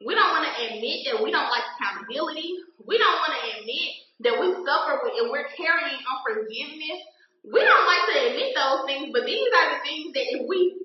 [0.06, 2.54] We don't want to admit that we don't like accountability.
[2.86, 3.90] We don't want to admit
[4.22, 7.00] that we suffer with and we're carrying unforgiveness.
[7.42, 10.78] We don't like to admit those things, but these are the things that if we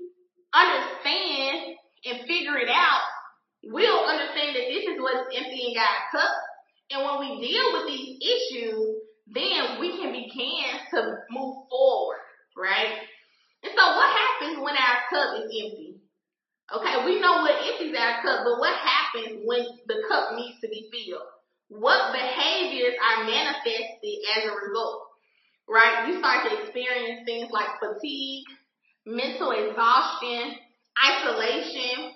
[0.53, 3.05] understand and figure it out,
[3.63, 6.33] we'll understand that this is what's emptying God's cup.
[6.91, 8.99] And when we deal with these issues,
[9.31, 10.99] then we can begin to
[11.31, 12.19] move forward,
[12.57, 12.99] right?
[13.63, 15.90] And so what happens when our cup is empty?
[16.71, 20.67] Okay, we know what empties our cup, but what happens when the cup needs to
[20.69, 21.27] be filled?
[21.67, 25.07] What behaviors are manifested as a result?
[25.67, 26.07] Right?
[26.07, 28.45] You start to experience things like fatigue,
[29.05, 30.55] mental exhaustion,
[30.95, 32.15] isolation,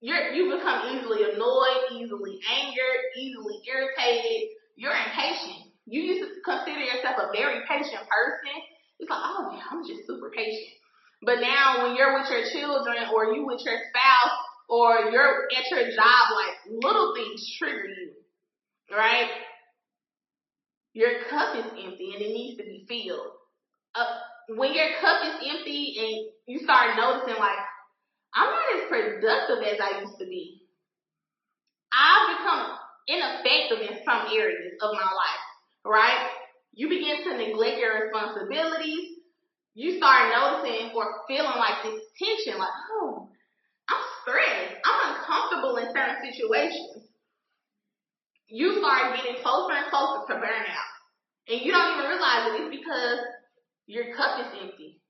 [0.00, 4.48] you're, you become easily annoyed, easily angered, easily irritated.
[4.76, 5.68] You're impatient.
[5.84, 8.56] You used to consider yourself a very patient person.
[8.98, 10.79] It's like, oh yeah, I'm just super patient.
[11.22, 14.36] But now when you're with your children or you with your spouse
[14.68, 18.12] or you're at your job, like little things trigger you,
[18.90, 19.28] right?
[20.94, 23.32] Your cup is empty and it needs to be filled.
[23.94, 24.06] Uh,
[24.56, 27.58] when your cup is empty and you start noticing like,
[28.34, 30.62] I'm not as productive as I used to be.
[31.92, 32.76] I've become
[33.08, 35.44] ineffective in some areas of my life,
[35.84, 36.30] right?
[36.72, 39.19] You begin to neglect your responsibilities.
[39.74, 43.28] You start noticing or feeling like this tension, like, oh,
[43.88, 44.74] I'm stressed.
[44.84, 47.06] I'm uncomfortable in certain situations.
[48.48, 50.90] You start getting closer and closer to burnout.
[51.48, 52.60] And you don't even realize it.
[52.62, 53.18] It's because
[53.86, 55.00] your cup is empty.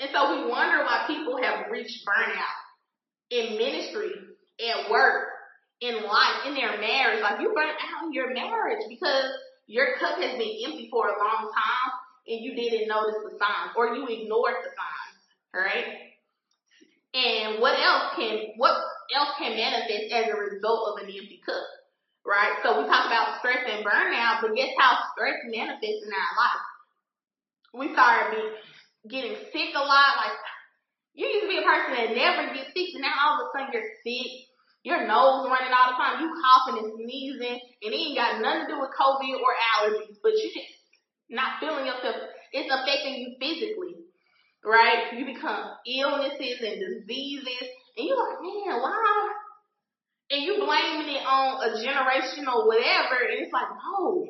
[0.00, 2.58] And so we wonder why people have reached burnout
[3.30, 4.12] in ministry,
[4.60, 5.28] at work,
[5.80, 7.20] in life, in their marriage.
[7.22, 9.28] Like you burn out in your marriage because
[9.66, 11.92] your cup has been empty for a long time
[12.26, 15.18] and you didn't notice the signs or you ignored the signs,
[15.54, 15.86] right?
[17.14, 18.76] And what else can, what
[19.14, 21.66] else can manifest as a result of an empty cup,
[22.26, 22.58] right?
[22.62, 26.64] So we talk about stress and burnout, but guess how stress manifests in our life?
[27.72, 28.42] We start be,
[29.08, 30.36] getting sick a lot, like
[31.14, 33.50] you used to be a person that never gets sick, and now all of a
[33.56, 34.52] sudden you're sick.
[34.84, 36.22] Your nose running all the time.
[36.22, 40.20] You coughing and sneezing, and it ain't got nothing to do with COVID or allergies,
[40.22, 40.75] but you just
[41.28, 42.16] not feeling yourself.
[42.52, 43.96] It's affecting you physically,
[44.64, 45.12] right?
[45.16, 49.32] You become illnesses and diseases, and you're like, man, why?
[50.30, 54.26] And you blaming it on a generation or whatever, and it's like, no,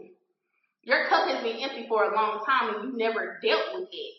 [0.83, 4.15] your cup has been empty for a long time, and you never dealt with it.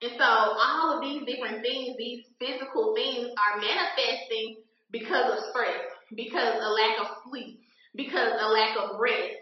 [0.00, 5.82] And so all of these different things, these physical things are manifesting because of stress,
[6.14, 7.60] because a lack of sleep,
[7.94, 9.34] because a lack of rest.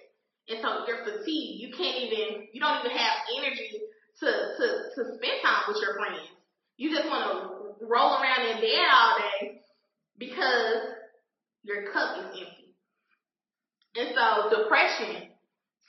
[0.49, 1.59] And so you're fatigued.
[1.61, 3.83] You can't even, you don't even have energy
[4.21, 6.31] to, to, to spend time with your friends.
[6.77, 9.61] You just want to roll around in bed all day
[10.19, 10.95] because
[11.63, 12.75] your cup is empty.
[13.97, 15.33] And so depression,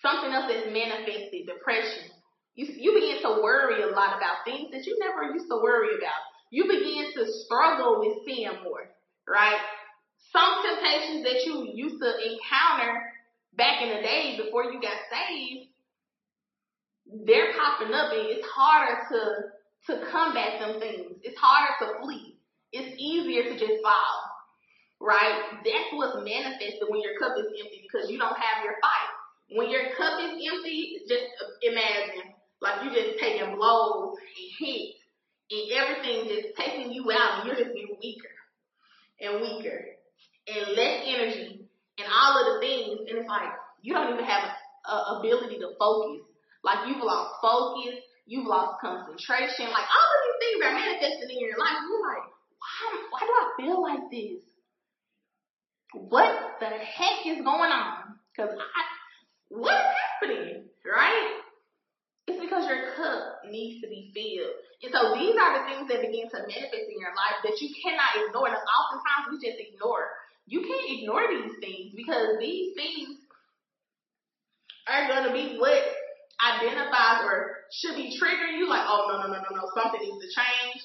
[0.02, 2.10] something else that's manifested, depression,
[2.56, 5.94] you, you begin to worry a lot about things that you never used to worry
[5.98, 6.18] about.
[6.50, 8.90] You begin to struggle with sin more,
[9.28, 9.60] right?
[10.34, 13.04] Some temptations that you used to encounter
[13.58, 15.68] back in the day before you got saved,
[17.26, 19.20] they're popping up and it's harder to,
[19.88, 21.18] to combat them things.
[21.24, 22.38] It's harder to flee.
[22.72, 24.20] It's easier to just fall,
[25.00, 25.60] right?
[25.64, 29.12] That's what's manifested when your cup is empty because you don't have your fight.
[29.50, 31.24] When your cup is empty, just
[31.64, 34.98] imagine like you just taking blows and hits
[35.52, 38.36] and everything just taking you out and you're just getting weaker
[39.22, 39.86] and weaker
[40.48, 41.67] and less energy
[41.98, 43.10] and all of the things.
[43.10, 43.50] And it's like,
[43.82, 44.44] you don't even have
[44.86, 46.26] a, a ability to focus.
[46.64, 51.42] Like you've lost focus, you've lost concentration, like all of these things are manifesting in
[51.48, 51.80] your life.
[51.86, 52.28] You're like,
[52.60, 54.42] why, why do I feel like this?
[55.94, 58.20] What the heck is going on?
[58.36, 58.82] Cause I,
[59.50, 59.88] what's
[60.20, 61.42] happening, right?
[62.28, 64.52] It's because your cup needs to be filled.
[64.84, 67.72] And so these are the things that begin to manifest in your life that you
[67.82, 68.52] cannot ignore.
[68.52, 70.12] And oftentimes we just ignore.
[70.48, 73.20] You can't ignore these things because these things
[74.88, 75.84] are going to be what
[76.40, 80.24] identifies or should be triggering you like, oh, no, no, no, no, no, something needs
[80.24, 80.80] to change.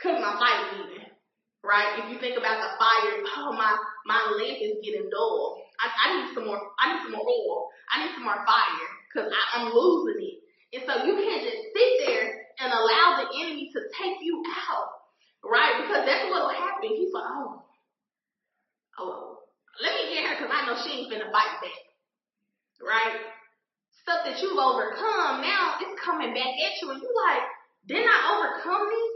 [0.00, 1.12] Cause my fight leaving.
[1.60, 2.00] Right?
[2.00, 3.76] If you think about the fire, oh, my,
[4.06, 5.60] my lamp is getting dull.
[5.76, 7.68] I, I need some more, I need some more oil.
[7.92, 10.38] I need some more fire because I'm losing it.
[10.72, 14.88] And so you can't just sit there and allow the enemy to take you out,
[15.44, 15.82] right?
[15.82, 16.96] Because that's what will happen.
[16.96, 17.67] He's like, oh,
[18.98, 19.38] oh,
[19.82, 21.82] let me get her because I know she ain't finna fight back,
[22.82, 23.18] right?
[24.02, 27.44] Stuff that you've overcome, now it's coming back at you, and you like,
[27.86, 29.12] didn't I overcome this?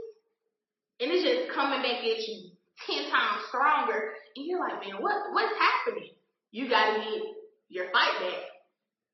[1.01, 2.53] And it's just coming back at you
[2.87, 6.11] ten times stronger, and you're like, man, what what's happening?
[6.51, 7.23] You gotta get
[7.69, 8.53] your fight back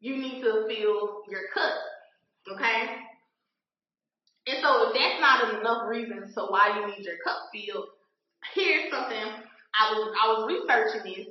[0.01, 1.75] you need to fill your cup.
[2.53, 2.87] Okay?
[4.47, 7.89] And so if that's not enough reason to why you need your cup filled,
[8.55, 9.45] here's something
[9.75, 11.27] I was I was researching this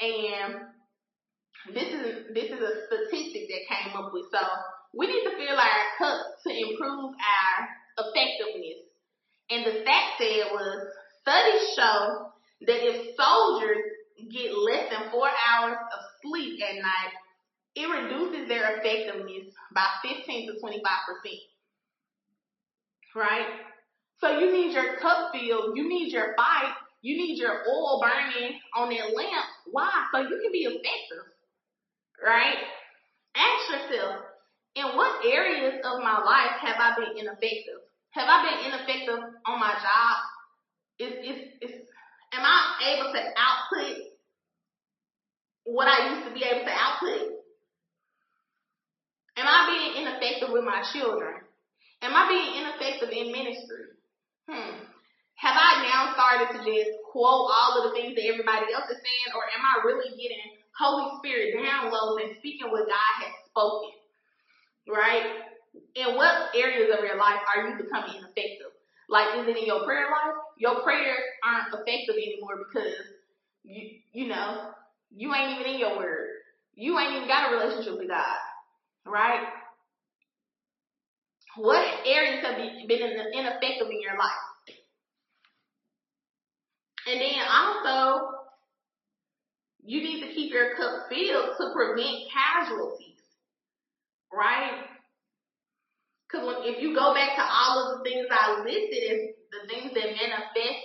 [0.00, 0.54] and
[1.74, 4.26] this is this is a statistic that came up with.
[4.30, 4.38] So
[4.94, 7.68] we need to fill our cup to improve our
[7.98, 8.86] effectiveness.
[9.50, 10.88] And the stat said was
[11.22, 12.32] studies show
[12.66, 13.82] that if soldiers
[14.32, 17.14] get less than four hours of sleep at night,
[17.74, 20.80] it reduces their effectiveness by 15 to 25%.
[23.14, 23.46] Right?
[24.20, 26.72] So you need your cup filled, you need your fight,
[27.06, 29.46] you need your oil burning on that lamp.
[29.70, 29.90] Why?
[30.10, 31.22] So you can be effective.
[32.18, 32.58] Right?
[33.36, 34.26] Ask yourself,
[34.74, 37.78] in what areas of my life have I been ineffective?
[38.10, 40.16] Have I been ineffective on my job?
[40.98, 41.74] Is, is, is,
[42.34, 44.02] am I able to output
[45.62, 47.38] what I used to be able to output?
[49.36, 51.34] Am I being ineffective with my children?
[52.02, 53.94] Am I being ineffective in ministry?
[54.50, 54.95] Hmm.
[55.36, 59.00] Have I now started to just quote all of the things that everybody else is
[59.00, 63.92] saying, or am I really getting Holy Spirit downloads and speaking what God has spoken?
[64.88, 65.44] Right?
[65.94, 68.72] In what areas of your life are you becoming ineffective?
[69.08, 70.36] Like, is it in your prayer life?
[70.58, 72.96] Your prayers aren't effective anymore because
[73.62, 74.72] you, you know,
[75.14, 76.28] you ain't even in your word.
[76.74, 78.38] You ain't even got a relationship with God
[79.06, 79.46] right?
[81.56, 84.44] What areas have been ineffective in your life?
[87.06, 88.30] And then also,
[89.84, 93.22] you need to keep your cup filled to prevent casualties,
[94.32, 94.82] right?
[96.26, 99.20] Because if you go back to all of the things I listed as
[99.54, 100.82] the things that manifest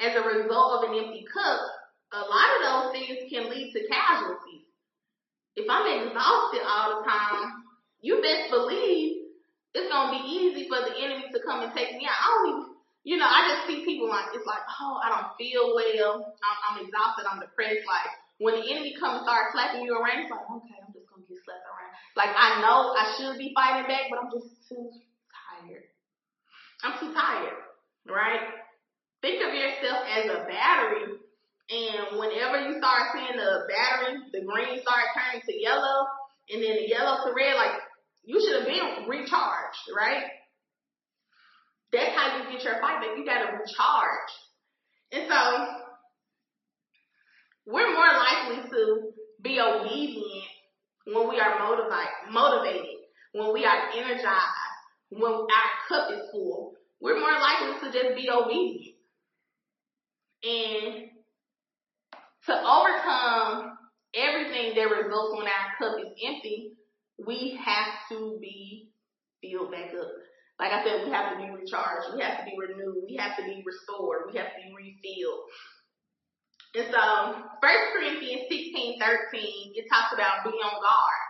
[0.00, 1.60] as a result of an empty cup,
[2.12, 4.64] a lot of those things can lead to casualties
[5.56, 7.62] if I'm exhausted all the time,
[8.00, 9.22] you best believe
[9.74, 12.18] it's gonna be easy for the enemy to come and take me out.
[12.18, 12.73] I don't even,
[13.04, 16.34] you know, I just see people like it's like, oh, I don't feel well.
[16.40, 17.28] I'm, I'm exhausted.
[17.28, 17.84] I'm depressed.
[17.84, 21.06] Like when the enemy comes and starts slapping you around, it's like, okay, I'm just
[21.12, 21.92] gonna get slapped around.
[22.16, 24.88] Like I know I should be fighting back, but I'm just too
[25.30, 25.84] tired.
[26.80, 27.60] I'm too tired,
[28.08, 28.42] right?
[29.20, 31.20] Think of yourself as a battery
[31.70, 36.04] and whenever you start seeing the battery, the green start turning to yellow,
[36.52, 37.80] and then the yellow to red, like
[38.24, 40.24] you should have been recharged, right?
[41.94, 43.16] That's how you get your fight back.
[43.16, 44.32] You gotta recharge.
[45.12, 45.66] And so
[47.66, 50.44] we're more likely to be obedient
[51.06, 51.58] when we are
[52.30, 52.96] motivated,
[53.32, 54.74] when we are energized,
[55.10, 56.72] when our cup is full.
[57.00, 58.96] We're more likely to just be obedient.
[60.42, 61.10] And
[62.46, 63.78] to overcome
[64.14, 66.72] everything that results when our cup is empty,
[67.24, 68.90] we have to be
[69.40, 70.08] filled back up.
[70.58, 72.14] Like I said, we have to be recharged.
[72.14, 73.04] We have to be renewed.
[73.08, 74.30] We have to be restored.
[74.30, 75.42] We have to be refilled.
[76.74, 77.02] And so,
[77.58, 81.24] 1 Corinthians 16, 13, it talks about be on guard.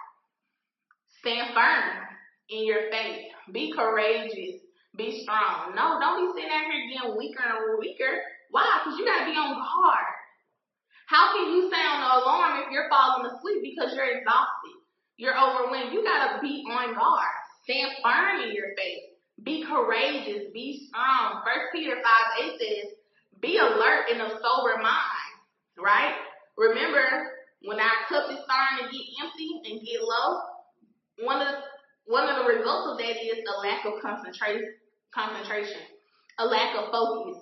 [1.21, 2.05] Stand firm
[2.51, 3.33] in your faith.
[3.53, 4.61] Be courageous.
[4.97, 5.75] Be strong.
[5.75, 8.21] No, don't be sitting out here getting weaker and weaker.
[8.51, 8.81] Why?
[8.85, 10.15] Because you got to be on guard.
[11.07, 14.77] How can you sound the alarm if you're falling asleep because you're exhausted?
[15.17, 15.93] You're overwhelmed.
[15.93, 17.35] You gotta be on guard.
[17.65, 19.14] Stand firm in your faith.
[19.43, 20.53] Be courageous.
[20.53, 21.43] Be strong.
[21.45, 22.05] First Peter 5
[22.45, 22.95] 8 says,
[23.41, 25.33] be alert and of sober mind.
[25.77, 26.15] Right?
[26.57, 27.33] Remember,
[27.63, 30.41] when our cup is starting to get empty and get low,
[31.21, 31.59] one of the
[32.07, 34.77] one of the results of that is a lack of concentration,
[35.15, 35.81] concentration,
[36.39, 37.41] a lack of focus.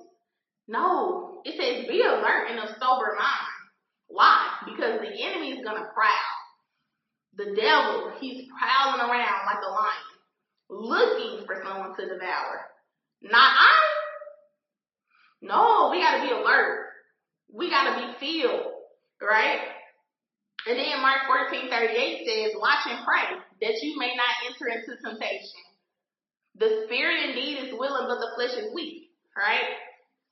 [0.68, 3.52] No, it says be alert and of sober mind.
[4.06, 4.50] Why?
[4.64, 6.32] Because the enemy is gonna prowl.
[7.34, 10.11] The devil, he's prowling around like a lion,
[10.72, 12.66] looking for someone to devour.
[13.22, 13.76] Not I.
[15.42, 16.86] No, we gotta be alert.
[17.52, 18.72] We gotta be filled,
[19.20, 19.60] right?
[20.66, 24.96] And then Mark 14, 38 says, watch and pray that you may not enter into
[25.02, 25.62] temptation.
[26.56, 29.74] The spirit indeed is willing, but the flesh is weak, right?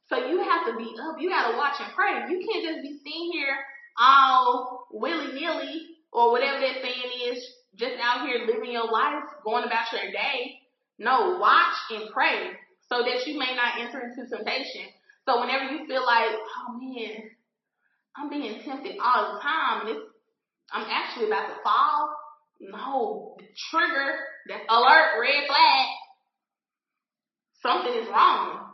[0.08, 1.16] So you have to be up.
[1.18, 2.30] You gotta watch and pray.
[2.30, 3.56] You can't just be sitting here
[3.98, 7.44] all willy nilly or whatever that saying is,
[7.76, 10.60] just out here living your life, going about your day.
[10.98, 12.50] No, watch and pray
[12.88, 14.82] so that you may not enter into temptation.
[15.24, 17.30] So whenever you feel like, oh man,
[18.16, 19.98] I'm being tempted all the time and
[20.72, 22.16] I'm actually about to fall.
[22.60, 23.36] No,
[23.70, 24.18] trigger,
[24.48, 25.86] that alert, red flag.
[27.62, 28.66] Something is wrong.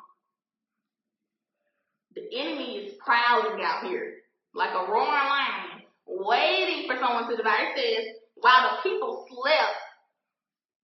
[2.14, 4.14] The enemy is prowling out here
[4.55, 7.72] like a roaring lion, waiting for someone to devour.
[7.76, 9.76] It says, while the people slept,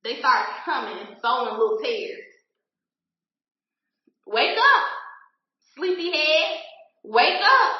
[0.05, 2.33] they start coming and sowing little tares.
[4.27, 4.85] Wake up,
[5.77, 6.61] sleepyhead.
[7.05, 7.73] Wake up.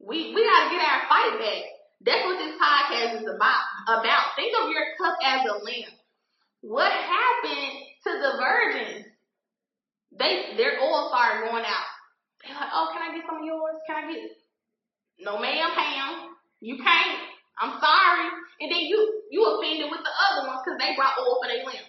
[0.00, 1.62] We we gotta get our fight back.
[2.00, 3.64] That's what this podcast is about.
[3.88, 5.94] About think of your cup as a lamp.
[6.60, 7.74] What happened
[8.04, 9.06] to the virgins?
[10.12, 11.88] They their oil started going out.
[12.42, 13.76] They're like, oh, can I get some of yours?
[13.86, 14.30] Can I get?
[15.18, 16.36] No, ma'am, Pam.
[16.60, 17.18] You can't.
[17.60, 18.28] I'm sorry.
[18.60, 21.64] And then you you offended with the other ones because they brought oil for their
[21.64, 21.86] lamp.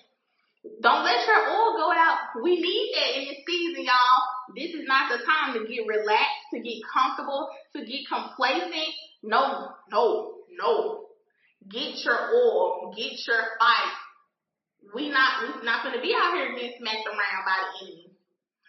[0.81, 2.35] Don't let your oil go out.
[2.43, 4.21] We need that in this season, y'all.
[4.55, 8.91] This is not the time to get relaxed, to get comfortable, to get complacent.
[9.23, 11.05] No, no, no.
[11.69, 12.93] Get your oil.
[12.95, 13.95] Get your fight.
[14.93, 18.08] We not we not gonna be out here getting smacked around by the enemy.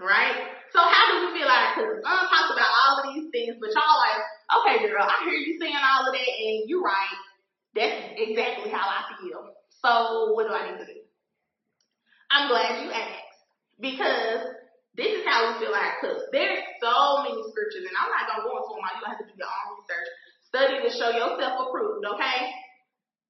[0.01, 0.57] Right?
[0.72, 3.68] So how do we feel like cause um talks about all of these things, but
[3.76, 4.20] y'all like,
[4.57, 7.20] okay girl, I hear you saying all of that and you're right.
[7.74, 9.53] That's exactly how I feel.
[9.84, 11.01] So what do I need to do?
[12.30, 13.38] I'm glad you asked
[13.80, 14.61] because
[14.94, 16.22] this is how we feel like cooks.
[16.32, 18.94] There's so many scriptures, and I'm not gonna go into them all.
[18.98, 20.09] You have to do your own research,
[20.46, 22.07] study to show yourself approved.
[22.07, 22.38] Okay,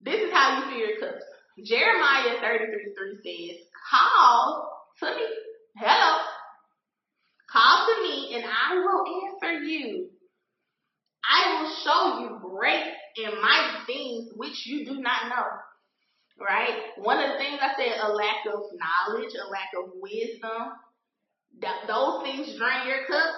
[0.00, 1.24] this is how you feel your cups.
[1.64, 5.26] Jeremiah 33 3 says, "Call to me,
[5.76, 6.24] hello,
[7.52, 10.10] call to me, and I will answer you.
[11.24, 12.92] I will show you great
[13.24, 15.46] and mighty things which you do not know."
[16.40, 16.96] right?
[16.96, 20.72] One of the things I said, a lack of knowledge, a lack of wisdom,
[21.60, 23.34] that those things drain your cup.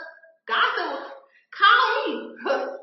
[0.47, 0.99] God said,
[1.59, 2.35] call me.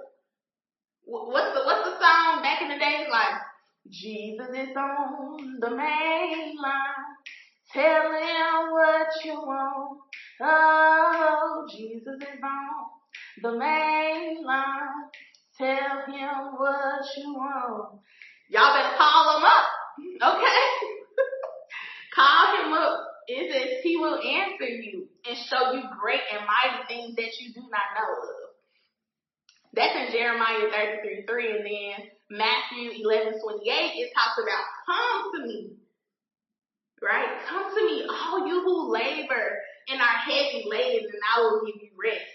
[1.05, 3.07] what's the what's the song back in the day?
[3.09, 3.41] Like
[3.89, 7.07] Jesus is on the main line.
[7.73, 9.99] Tell him what you want.
[10.41, 12.89] Oh, Jesus is on
[13.41, 15.09] the main line.
[15.57, 17.99] Tell him what you want.
[18.49, 19.65] Y'all better call him up.
[19.99, 20.63] Okay?
[22.15, 23.05] Call him up.
[23.27, 27.53] It says he will answer you and show you great and mighty things that you
[27.53, 28.49] do not know of.
[29.73, 31.51] That's in Jeremiah 33 3.
[31.51, 33.69] And then Matthew 11 28,
[34.01, 35.77] it talks about come to me.
[37.01, 37.39] Right?
[37.47, 41.81] Come to me, all you who labor and are heavy laden, and I will give
[41.81, 42.25] you rest.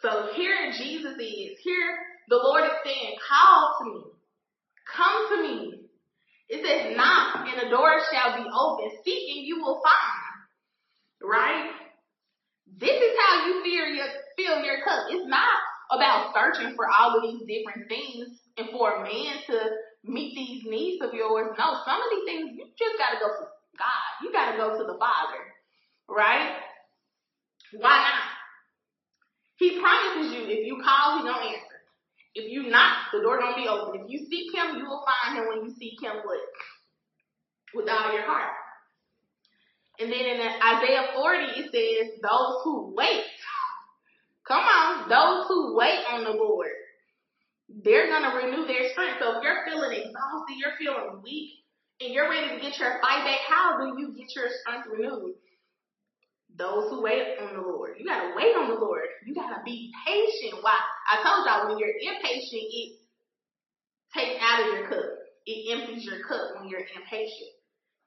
[0.00, 1.58] So here Jesus is.
[1.62, 1.98] Here
[2.28, 4.04] the Lord is saying, call to me.
[4.96, 5.80] Come to me.
[6.48, 8.90] It says, knock and the door shall be open.
[9.04, 11.30] Seeking you will find.
[11.30, 11.70] Right?
[12.78, 15.06] This is how you fill your, fill your cup.
[15.10, 15.56] It's not
[15.90, 19.58] about searching for all of these different things and for a man to
[20.04, 21.54] meet these needs of yours.
[21.58, 23.46] No, some of these things you just gotta go to
[23.78, 24.10] God.
[24.22, 25.40] You gotta go to the Father.
[26.08, 26.56] Right?
[27.72, 28.22] Why not?
[29.56, 31.78] He promises you if you call, he gonna answer.
[32.34, 34.02] If you knock, the door gonna be open.
[34.02, 36.40] If you seek him, you will find him when you seek him with,
[37.74, 38.50] with all your heart.
[40.00, 43.24] And then in Isaiah 40, it says, those who wait.
[44.46, 46.68] Come on, those who wait on the Lord,
[47.68, 49.18] they're gonna renew their strength.
[49.20, 51.50] So if you're feeling exhausted, you're feeling weak,
[52.00, 55.34] and you're ready to get your fight back, how do you get your strength renewed?
[56.56, 57.96] Those who wait on the Lord.
[57.98, 59.08] You gotta wait on the Lord.
[59.26, 60.62] You gotta be patient.
[60.62, 60.78] Why?
[61.10, 62.92] I told y'all when you're impatient, it
[64.14, 65.04] takes out of your cup.
[65.46, 67.50] It empties your cup when you're impatient.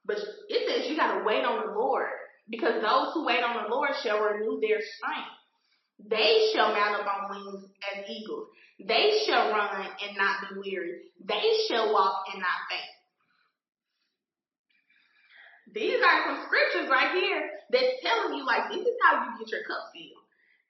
[0.05, 2.08] But it says you gotta wait on the Lord.
[2.49, 5.36] Because those who wait on the Lord shall renew their strength.
[5.99, 8.47] They shall mount up on wings as eagles.
[8.80, 11.01] They shall run and not be weary.
[11.23, 12.93] They shall walk and not faint.
[15.73, 19.51] These are some scriptures right here that's telling you like this is how you get
[19.51, 20.23] your cup filled.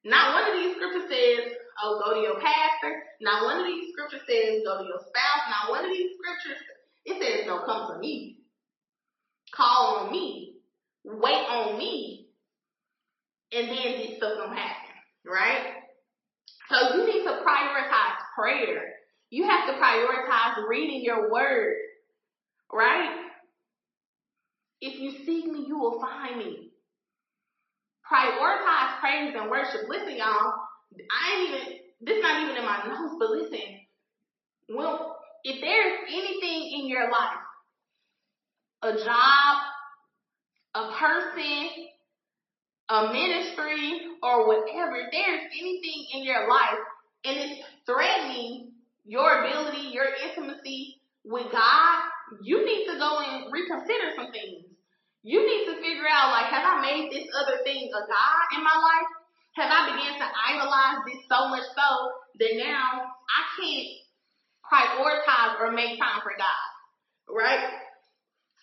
[0.03, 1.53] Not one of these scriptures says,
[1.83, 3.03] oh, go to your pastor.
[3.21, 5.43] Not one of these scriptures says, go to your spouse.
[5.51, 6.63] Not one of these scriptures,
[7.05, 8.39] it says, no, come to me.
[9.53, 10.55] Call on me.
[11.03, 12.27] Wait on me.
[13.51, 14.95] And then this stuff gonna happen,
[15.25, 15.76] right?
[16.69, 18.83] So you need to prioritize prayer.
[19.29, 21.75] You have to prioritize reading your word,
[22.71, 23.15] right?
[24.81, 26.71] If you seek me, you will find me.
[28.11, 29.81] Prioritize praise and worship.
[29.89, 30.53] Listen, y'all.
[31.11, 31.77] I ain't even.
[32.01, 33.59] This not even in my notes, but listen.
[34.69, 37.39] Well, if there's anything in your life,
[38.83, 39.57] a job,
[40.75, 41.69] a person,
[42.89, 46.79] a ministry, or whatever, there's anything in your life
[47.25, 48.71] and it's threatening
[49.05, 52.03] your ability, your intimacy with God,
[52.41, 54.63] you need to go and reconsider some things.
[55.23, 58.63] You need to figure out, like, have I made this other thing a God in
[58.63, 59.09] my life?
[59.59, 61.87] Have I began to idolize this so much so
[62.39, 63.91] that now I can't
[64.63, 66.67] prioritize or make time for God?
[67.27, 67.67] Right?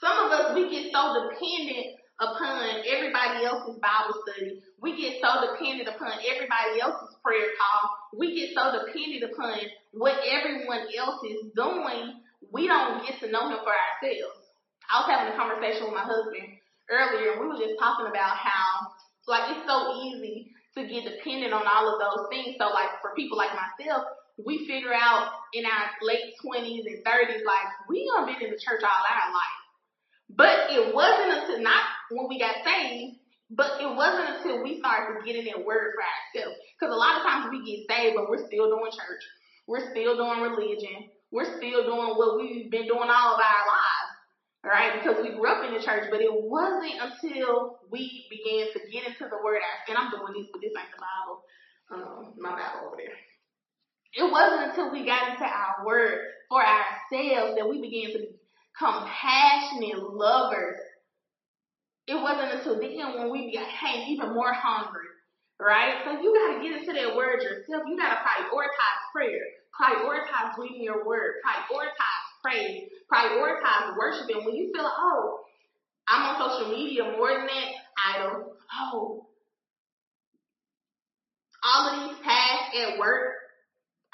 [0.01, 4.62] Some of us, we get so dependent upon everybody else's Bible study.
[4.80, 7.90] We get so dependent upon everybody else's prayer call.
[8.14, 9.58] We get so dependent upon
[9.92, 12.22] what everyone else is doing.
[12.52, 14.38] We don't get to know him for ourselves.
[14.86, 16.60] I was having a conversation with my husband
[16.90, 18.92] earlier, and we were just talking about how,
[19.26, 22.54] like, it's so easy to get dependent on all of those things.
[22.60, 24.04] So, like, for people like myself,
[24.36, 28.60] we figure out in our late 20s and 30s, like, we done been in the
[28.60, 29.63] church all our life.
[30.31, 33.16] But it wasn't until, not when we got saved,
[33.51, 36.59] but it wasn't until we started getting in that word for ourselves.
[36.79, 39.22] Because a lot of times we get saved, but we're still doing church.
[39.66, 41.11] We're still doing religion.
[41.31, 44.14] We're still doing what we've been doing all of our lives
[44.64, 44.97] right?
[44.99, 49.07] Because we grew up in the church, but it wasn't until we began to get
[49.07, 51.37] into the word, and I'm doing this, but this ain't the Bible.
[51.93, 53.12] Um, my Bible over there.
[54.16, 56.18] It wasn't until we got into our word
[56.49, 58.27] for ourselves that we began to
[58.75, 60.77] become passionate lovers.
[62.07, 65.09] It wasn't until then when we became even more hungry,
[65.59, 66.03] right?
[66.05, 67.85] So you got to get into that word yourself.
[67.89, 69.41] You got to prioritize prayer,
[69.81, 74.29] prioritize reading your word, prioritize praise, prioritize worship.
[74.29, 75.41] And when you feel oh,
[76.07, 77.70] I'm on social media more than that,
[78.16, 78.53] idol.
[78.93, 79.27] Oh,
[81.64, 83.33] all of these tasks at work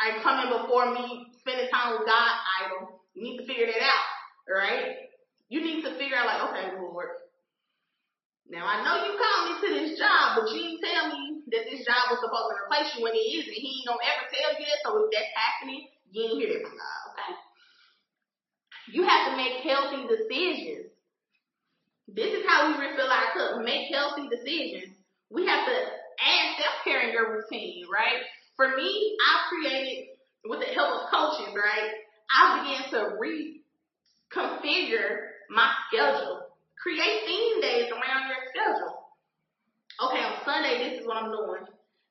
[0.01, 2.31] are coming before me spending time with God,
[2.63, 3.01] idol.
[3.15, 4.07] You need to figure that out,
[4.49, 5.11] right?
[5.49, 7.11] You need to figure out like, okay, Lord,
[8.51, 11.66] now I know you called me to this job, but you didn't tell me that
[11.70, 13.55] this job was supposed to replace you when it isn't.
[13.55, 14.80] He ain't gonna ever tell you that.
[14.82, 17.32] So if that's happening, you ain't hear that from God, okay?
[18.91, 20.91] You have to make healthy decisions.
[22.11, 23.62] This is how we refill our cup.
[23.62, 24.99] Make healthy decisions.
[25.30, 25.76] We have to
[26.18, 28.26] add self-care in your routine, right?
[28.59, 31.95] For me, I've created, with the help of coaches, right?
[32.34, 33.14] I began to
[34.31, 36.41] reconfigure my schedule.
[36.83, 38.95] Create theme days around your schedule.
[40.01, 41.66] Okay, on Sunday, this is what I'm doing.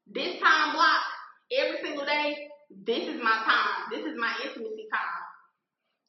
[0.05, 1.01] This time block,
[1.57, 2.35] every single day,
[2.85, 3.89] this is my time.
[3.89, 5.29] This is my intimacy time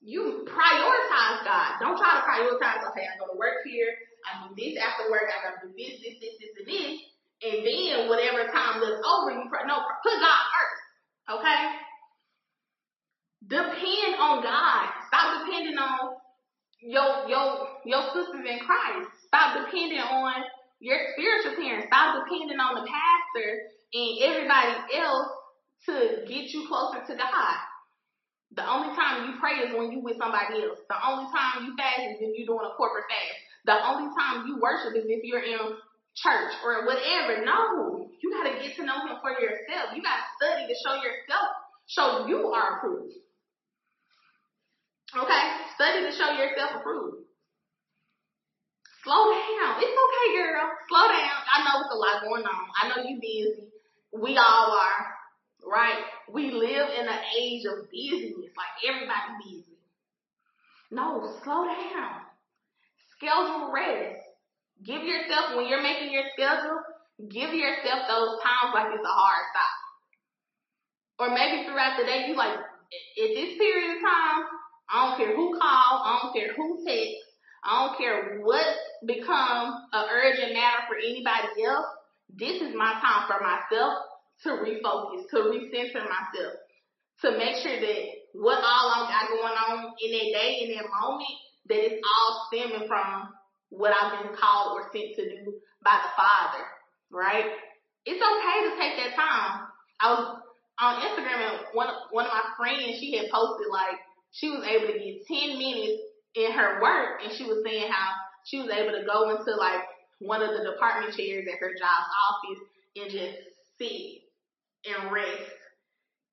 [0.00, 1.76] you prioritize God.
[1.80, 3.92] Don't try to prioritize, okay, I'm going to work here,
[4.24, 6.92] I do this after work, I gotta do this, this, this, this, and this,
[7.44, 9.64] and then whatever time left over, you pray.
[9.68, 10.80] no, put God first,
[11.40, 11.60] okay?
[13.46, 14.88] Depend on God.
[15.08, 16.16] Stop depending on
[16.82, 19.08] your your your sisters in Christ.
[19.26, 20.44] Stop depending on
[20.80, 21.88] your spiritual parents.
[21.88, 23.48] Stop depending on the pastor
[23.92, 25.28] and everybody else
[25.86, 27.56] to get you closer to God.
[28.52, 30.82] The only time you pray is when you with somebody else.
[30.90, 33.38] The only time you fast is if you're doing a corporate fast.
[33.64, 35.78] The only time you worship is if you're in
[36.16, 37.44] church or whatever.
[37.44, 39.94] No, you got to get to know Him for yourself.
[39.94, 41.48] You got to study to show yourself,
[41.86, 43.14] show you are approved.
[45.10, 45.44] Okay,
[45.74, 47.26] study to show yourself approved.
[49.02, 49.80] Slow down.
[49.80, 50.70] It's okay, girl.
[50.88, 51.38] Slow down.
[51.50, 52.64] I know it's a lot going on.
[52.80, 53.72] I know you busy.
[54.12, 55.20] We all are
[55.66, 56.00] right?
[56.32, 59.78] We live in an age of busyness, like everybody busy.
[60.90, 62.26] No, slow down.
[63.16, 64.24] Schedule rest.
[64.84, 66.80] Give yourself, when you're making your schedule,
[67.28, 69.76] give yourself those times like it's a hard stop.
[71.20, 74.48] Or maybe throughout the day, you like, at this period of time,
[74.92, 77.24] I don't care who called, I don't care who texts,
[77.64, 78.66] I don't care what
[79.06, 81.86] becomes an urgent matter for anybody else.
[82.36, 84.02] This is my time for myself
[84.42, 86.54] to refocus, to recenter myself,
[87.22, 90.88] to make sure that what all I got going on in that day, in that
[90.88, 91.36] moment,
[91.68, 93.28] that it's all stemming from
[93.70, 96.64] what I've been called or sent to do by the Father,
[97.10, 97.46] right?
[98.06, 99.68] It's okay to take that time.
[100.00, 100.40] I was
[100.80, 104.00] on Instagram and one one of my friends she had posted like
[104.32, 106.02] she was able to get ten minutes
[106.34, 108.14] in her work and she was saying how
[108.44, 109.82] she was able to go into like
[110.20, 112.00] one of the department chairs at her job
[112.30, 112.62] office
[112.96, 113.36] and just
[113.78, 114.22] sit
[114.86, 115.50] and rest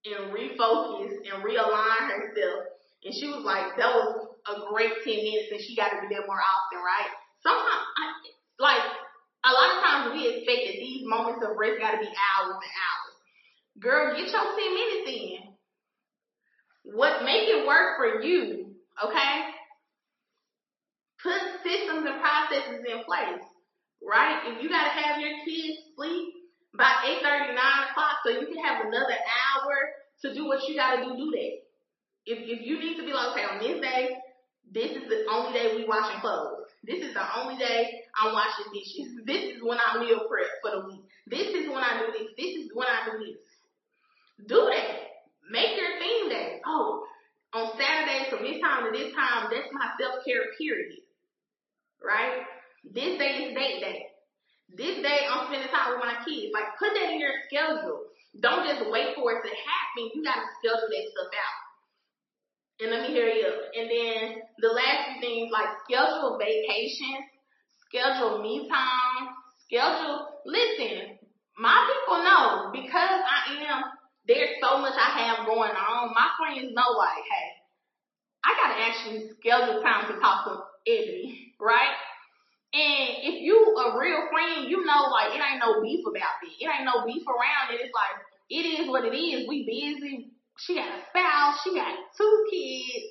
[0.05, 2.63] and refocus and realign herself.
[3.03, 6.09] And she was like, that was a great 10 minutes and she got to do
[6.15, 7.11] that more often, right?
[7.43, 8.03] Sometimes, I,
[8.59, 8.85] like,
[9.45, 12.57] a lot of times we expect that these moments of rest got to be hours
[12.57, 13.15] and hours.
[13.79, 15.46] Girl, get your 10 minutes in.
[16.93, 19.51] What, make it work for you, okay?
[21.21, 23.43] Put systems and processes in place,
[24.01, 24.39] right?
[24.47, 26.33] If you got to have your kids sleep
[26.77, 26.89] by
[27.23, 27.57] 8.30, 9
[27.91, 29.75] o'clock so you can have another hour
[30.21, 31.53] to do what you got to do, do that.
[32.25, 34.09] If, if you need to be like, okay, on this day,
[34.71, 36.67] this is the only day we washing clothes.
[36.83, 39.11] This is the only day I'm washing dishes.
[39.25, 41.03] This is when I meal prep for the week.
[41.27, 42.31] This is when I do this.
[42.37, 44.47] This is when I do this.
[44.47, 45.16] Do that.
[45.49, 46.59] Make your theme day.
[46.65, 47.07] Oh,
[47.53, 50.99] on Saturday from this time to this time, that's my self care period.
[52.03, 52.43] Right?
[52.83, 53.99] This day is date day.
[54.75, 56.51] This day I'm spending time with my kids.
[56.51, 58.11] Like put that in your schedule.
[58.43, 60.11] Don't just wait for it to happen.
[60.13, 61.59] You gotta schedule that stuff out.
[62.79, 63.47] And let me hear you.
[63.47, 67.25] And then the last few things like schedule vacations,
[67.87, 69.33] schedule me time,
[69.65, 70.27] schedule.
[70.45, 71.17] Listen,
[71.57, 73.96] my people know because I am.
[74.27, 76.13] There's so much I have going on.
[76.13, 77.49] My friends know like, hey,
[78.43, 81.95] I gotta actually schedule time to talk to Ebony, right?
[82.73, 86.51] And if you a real friend, you know like it ain't no beef about it.
[86.59, 87.81] It ain't no beef around it.
[87.81, 88.19] It's like
[88.49, 89.47] it is what it is.
[89.47, 93.05] We busy she got a spouse, she got two kids,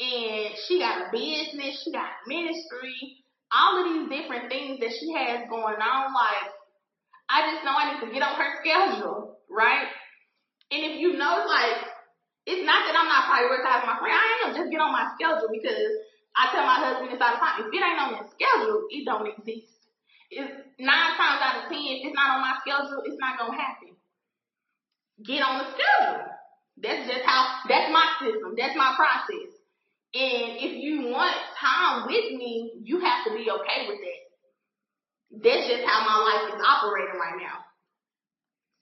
[0.00, 5.12] and she got a business, she got ministry, all of these different things that she
[5.14, 6.12] has going on.
[6.12, 6.50] Like,
[7.30, 9.86] I just know I need to get on her schedule, right?
[10.70, 11.80] And if you know, like,
[12.44, 14.16] it's not that I'm not prioritizing my friend.
[14.16, 15.92] I am just get on my schedule because
[16.36, 17.60] I tell my husband this all the time.
[17.64, 19.72] If it ain't on your schedule, it don't exist.
[20.30, 23.56] It's nine times out of ten, if it's not on my schedule, it's not gonna
[23.56, 23.96] happen.
[25.24, 26.24] Get on the schedule.
[26.80, 28.54] That's just how, that's my system.
[28.56, 29.50] That's my process.
[30.14, 34.22] And if you want time with me, you have to be okay with that.
[35.44, 37.67] That's just how my life is operating right now.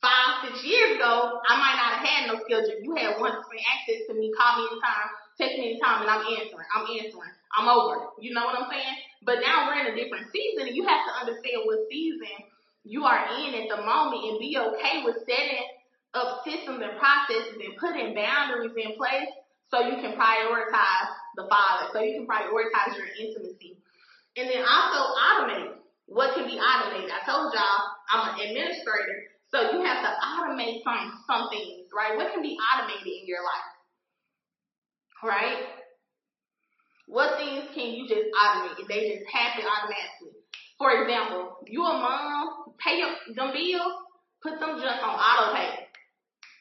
[0.07, 2.78] Five, six years ago, I might not have had no schedule.
[2.78, 6.68] You had 100% access to me, call me anytime, text me anytime, and I'm answering.
[6.70, 7.34] I'm answering.
[7.59, 8.14] I'm over.
[8.22, 8.96] You know what I'm saying?
[9.26, 12.30] But now we're in a different season, and you have to understand what season
[12.86, 15.66] you are in at the moment and be okay with setting
[16.14, 19.26] of systems and processes and putting boundaries in place
[19.74, 23.74] so you can prioritize the Father, so you can prioritize your intimacy.
[24.38, 25.82] And then also automate.
[26.07, 27.11] What can be automated?
[27.11, 27.82] I told y'all
[28.14, 32.16] I'm an administrator, so you have to automate some some things, right?
[32.16, 33.72] What can be automated in your life?
[35.24, 35.64] Right?
[37.09, 38.76] What things can you just automate?
[38.86, 40.36] They just happen automatically.
[40.76, 43.96] For example, you a mom, pay your them bills,
[44.42, 45.88] put some junk on auto pay.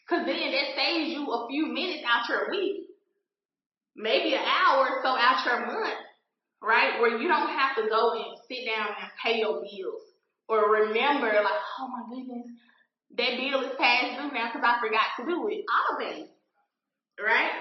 [0.08, 2.88] Cause then that saves you a few minutes out your week,
[3.96, 6.00] maybe an hour or so out your month,
[6.62, 7.02] right?
[7.02, 10.06] Where you don't have to go and sit down and pay your bills
[10.48, 12.46] or remember like, oh my goodness,
[13.18, 15.64] that bill is past due now because I forgot to do it.
[15.68, 16.28] All Automate,
[17.20, 17.52] right?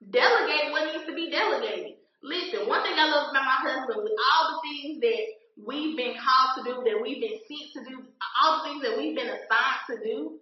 [0.00, 2.00] Delegate what needs to be delegated.
[2.22, 5.22] Listen, one thing I love about my husband with all the things that
[5.66, 8.02] we've been called to do, that we've been sent to do,
[8.42, 10.38] all the things that we've been assigned to do,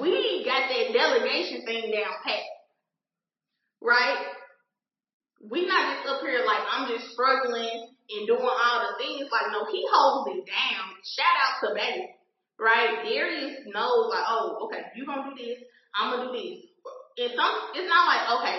[0.00, 2.44] we got that delegation thing down pat.
[3.82, 4.24] Right?
[5.50, 9.28] We not just up here like I'm just struggling and doing all the things.
[9.32, 10.84] Like, no, he holds it down.
[11.04, 12.14] Shout out to Baby,
[12.58, 13.02] Right?
[13.02, 15.58] Darius knows like, oh, okay, you gonna do this,
[15.94, 16.68] I'm gonna do this.
[17.16, 18.58] It's some it's not like, okay,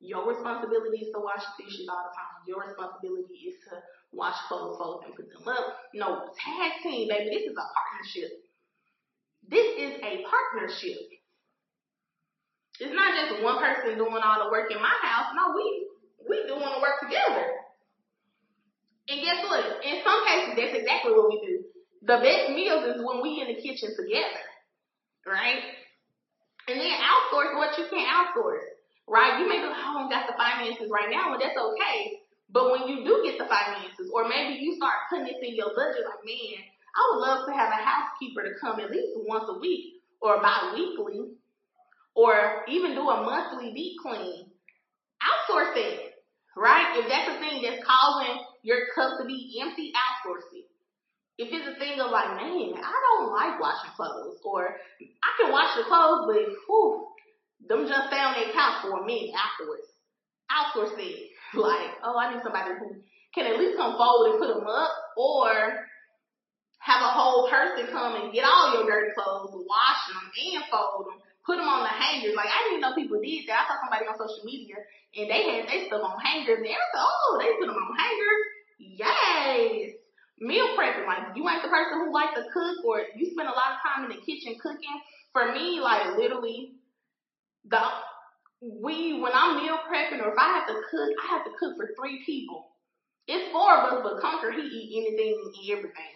[0.00, 2.44] your responsibility is to wash dishes all the time.
[2.46, 3.80] Your responsibility is to
[4.12, 5.76] wash clothes, fold, and put them up.
[5.94, 7.32] No, tag team, baby.
[7.32, 8.30] This is a partnership.
[9.48, 11.00] This is a partnership.
[12.80, 15.32] It's not just one person doing all the work in my house.
[15.36, 15.88] No, we
[16.28, 17.63] we doing the work together.
[19.08, 19.84] And guess what?
[19.84, 21.64] In some cases, that's exactly what we do.
[22.04, 24.44] The best meals is when we in the kitchen together,
[25.24, 25.60] right?
[26.68, 28.64] And then outsource what you can't outsource,
[29.08, 29.40] right?
[29.40, 32.24] You may be like, oh, I don't got the finances right now, and that's okay.
[32.48, 35.72] But when you do get the finances, or maybe you start putting this in your
[35.76, 36.60] budget, like, man,
[36.96, 40.40] I would love to have a housekeeper to come at least once a week or
[40.40, 41.36] bi-weekly
[42.14, 44.46] or even do a monthly deep clean.
[45.20, 46.14] Outsource it.
[46.56, 46.96] Right?
[46.96, 50.66] If that's a thing that's causing your cup to be empty, outsource it.
[51.36, 55.52] If it's a thing of like, man, I don't like washing clothes, or I can
[55.52, 57.08] wash the clothes, but whew,
[57.68, 59.86] them just stay on their couch for a minute afterwards.
[60.48, 61.30] Outsource it.
[61.54, 62.98] Like, oh, I need somebody who
[63.34, 65.84] can at least come forward and put them up, or
[66.84, 71.08] have a whole person come and get all your dirty clothes, wash them and fold
[71.08, 71.16] them,
[71.48, 72.36] put them on the hangers.
[72.36, 73.64] Like I didn't know people did that.
[73.64, 74.76] I saw somebody on social media
[75.16, 77.96] and they had they stuff on hangers and I said, oh, they put them on
[77.96, 78.44] hangers.
[78.78, 79.92] Yes.
[80.40, 83.52] Meal prepping, like you ain't the person who likes to cook or you spend a
[83.52, 85.00] lot of time in the kitchen cooking.
[85.32, 86.72] For me, like literally,
[87.64, 87.80] the
[88.60, 91.76] we when I'm meal prepping or if I have to cook, I have to cook
[91.76, 92.66] for three people.
[93.28, 96.14] It's four of us, but Conquer he eat anything and everything.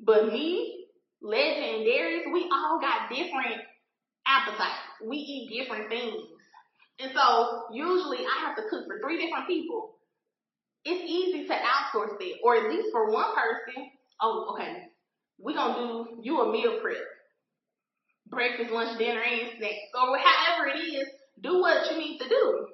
[0.00, 0.86] But me,
[1.22, 1.84] Legend,
[2.32, 3.62] we all got different
[4.26, 4.88] appetites.
[5.06, 6.22] We eat different things.
[6.98, 9.99] And so usually I have to cook for three different people.
[10.84, 13.90] It's easy to outsource it, or at least for one person.
[14.20, 14.84] Oh, okay.
[15.38, 16.96] We're gonna do you a meal prep.
[18.28, 19.74] Breakfast, lunch, dinner, and snacks.
[19.94, 21.08] Or however it is,
[21.42, 22.68] do what you need to do.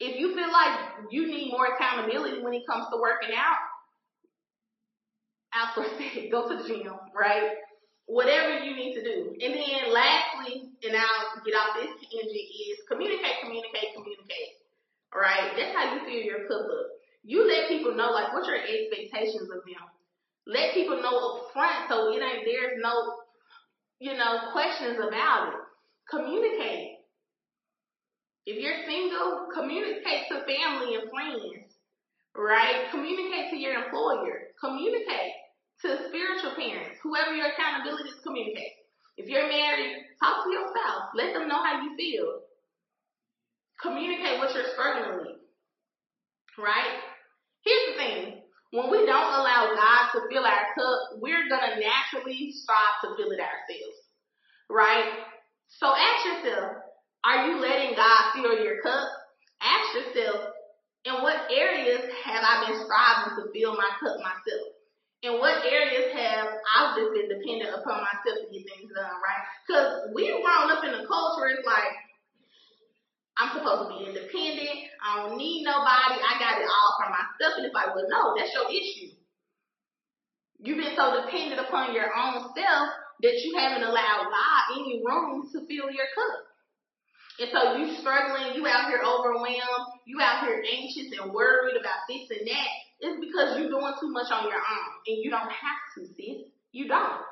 [0.00, 0.78] If you feel like
[1.10, 3.58] you need more accountability when it comes to working out,
[5.54, 6.30] outsource it.
[6.32, 7.50] Go to the gym, right?
[8.06, 9.36] Whatever you need to do.
[9.40, 14.59] And then lastly, and I'll get off this tangent is communicate, communicate, communicate.
[15.14, 15.52] Right?
[15.56, 16.86] That's how you fill your cup up.
[17.24, 19.88] You let people know like what your expectations of them.
[20.46, 23.20] Let people know up front so it ain't there's no
[24.00, 25.60] you know, questions about it.
[26.08, 26.96] Communicate.
[28.46, 31.76] If you're single, communicate to family and friends,
[32.34, 32.88] right?
[32.90, 34.48] Communicate to your employer.
[34.58, 35.36] Communicate
[35.84, 36.98] to spiritual parents.
[37.04, 38.72] Whoever your accountability is, communicate.
[39.18, 41.12] If you're married, talk to your spouse.
[41.14, 42.40] Let them know how you feel.
[43.82, 45.40] Communicate what you're struggling with,
[46.58, 47.00] right?
[47.64, 48.42] Here's the thing.
[48.72, 53.32] When we don't allow God to fill our cup, we're to naturally strive to fill
[53.32, 53.98] it ourselves,
[54.68, 55.26] right?
[55.68, 56.76] So ask yourself,
[57.24, 59.08] are you letting God fill your cup?
[59.60, 60.52] Ask yourself,
[61.04, 64.76] in what areas have I been striving to fill my cup myself?
[65.22, 69.42] In what areas have I just been dependent upon myself to get things done, right?
[69.66, 71.92] Because we've grown up in a culture, it's like,
[73.40, 74.92] I'm supposed to be independent.
[75.00, 76.20] I don't need nobody.
[76.20, 77.56] I got it all for myself.
[77.56, 79.16] And it's like, well, no, that's your issue.
[80.60, 82.86] You've been so dependent upon your own self
[83.24, 86.36] that you haven't allowed God any room to fill your cup.
[87.40, 92.04] And so you struggling, you out here overwhelmed, you out here anxious and worried about
[92.12, 92.72] this and that.
[93.00, 94.90] It's because you're doing too much on your own.
[95.08, 96.44] And you don't have to, sis.
[96.72, 97.24] You don't.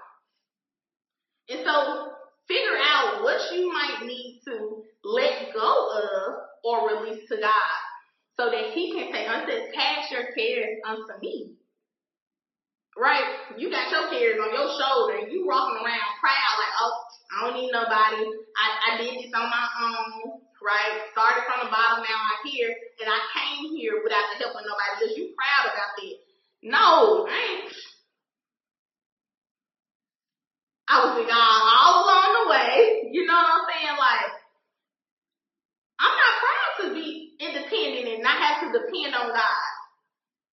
[1.50, 2.16] And so
[2.48, 6.34] figure out what you might need to let go of
[6.68, 7.76] or release to God
[8.36, 11.56] so that He can take unto cast your cares unto me.
[12.92, 13.56] Right?
[13.56, 16.94] You got your cares on your shoulder and you walking around proud like, oh,
[17.32, 18.20] I don't need nobody.
[18.58, 21.08] I, I did this on my own, right?
[21.12, 24.66] Started from the bottom, now I'm here, and I came here without the help of
[24.66, 26.16] nobody because you proud about that.
[26.62, 27.72] No, I ain't.
[30.88, 33.10] I was with God all along the way.
[33.12, 33.96] You know what I'm saying?
[34.00, 34.26] Like,
[35.98, 39.66] I'm not proud to be independent and not have to depend on God.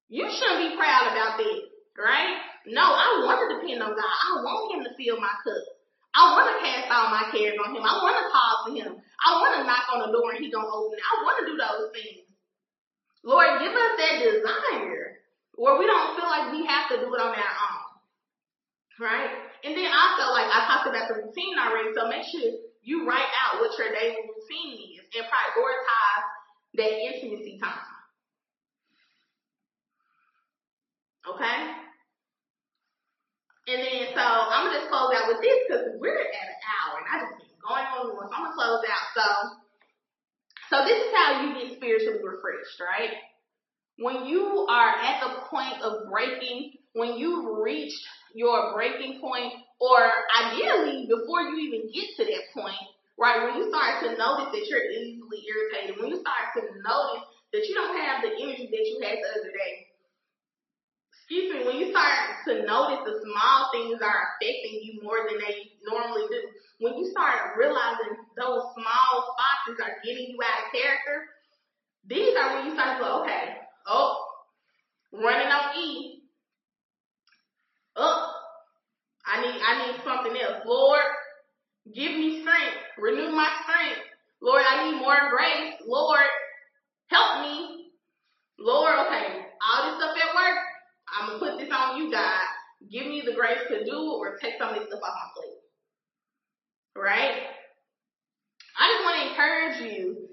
[0.09, 1.61] You shouldn't be proud about that,
[1.97, 2.37] right?
[2.65, 4.13] No, I want to depend on God.
[4.25, 5.75] I want Him to fill my cup.
[6.15, 7.83] I want to cast all my cares on him.
[7.83, 8.95] I want to call to him.
[8.95, 11.03] I want to knock on the door and he don't open it.
[11.03, 12.23] I want to do those things.
[13.27, 15.19] Lord, give us that desire
[15.59, 17.83] where we don't feel like we have to do it on our own.
[18.95, 19.27] Right?
[19.67, 23.27] And then also, like I talked about the routine already, so make sure you write
[23.43, 26.25] out what your daily routine is and prioritize
[26.75, 27.95] that intimacy time.
[31.25, 31.59] Okay?
[33.67, 37.01] And then, so I'm gonna just close out with this because we're at an hour
[37.01, 38.29] and I just been going on more.
[38.29, 39.05] So I'm gonna close out.
[39.17, 39.25] So,
[40.69, 43.17] so this is how you get spiritually refreshed, right?
[43.97, 48.05] When you are at the point of breaking, when you've reached
[48.35, 50.11] your breaking point, or
[50.43, 52.75] ideally before you even get to that point,
[53.17, 53.43] right?
[53.47, 57.63] When you start to notice that you're easily irritated, when you start to notice that
[57.67, 59.73] you don't have the energy that you had the other day,
[61.15, 62.13] excuse me, when you start
[62.45, 66.39] to notice the small things are affecting you more than they normally do,
[66.79, 71.25] when you start realizing those small spots are getting you out of character,
[72.05, 73.57] these are when you start to go, okay,
[73.87, 74.25] oh,
[75.13, 76.21] running on E.
[77.95, 78.31] Oh,
[79.25, 80.61] I need I need something else.
[80.65, 81.01] Lord,
[81.93, 82.77] Give me strength.
[82.97, 84.01] Renew my strength.
[84.41, 85.73] Lord, I need more grace.
[85.85, 86.25] Lord,
[87.07, 87.91] help me.
[88.57, 90.57] Lord, okay, all this stuff at work,
[91.11, 92.47] I'm gonna put this on you, God.
[92.91, 95.59] Give me the grace to do or take some of this stuff off my plate.
[96.95, 97.43] Right?
[98.77, 100.27] I just want to encourage you,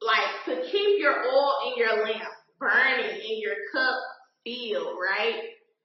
[0.00, 3.94] like, to keep your oil in your lamp burning in your cup
[4.44, 5.40] filled, right?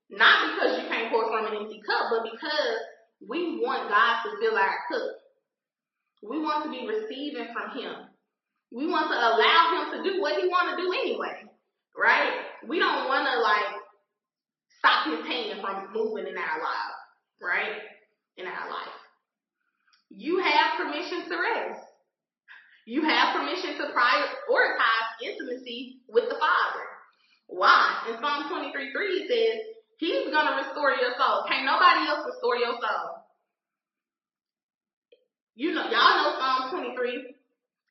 [0.09, 2.77] Not because you can't pour from an empty cup, but because
[3.27, 5.11] we want God to fill our cup.
[6.23, 7.93] We want to be receiving from Him.
[8.71, 11.43] We want to allow Him to do what He want to do anyway,
[11.97, 12.31] right?
[12.67, 13.81] We don't want to like
[14.79, 16.99] stop His hand from moving in our lives,
[17.41, 17.81] right?
[18.37, 18.99] In our life.
[20.09, 21.81] You have permission to rest.
[22.85, 26.85] You have permission to prioritize intimacy with the Father.
[27.47, 28.05] Why?
[28.09, 31.43] In Psalm 23 3 it says, He's gonna restore your soul.
[31.51, 33.19] Can't nobody else restore your soul.
[35.59, 37.35] You know, y'all know Psalm 23.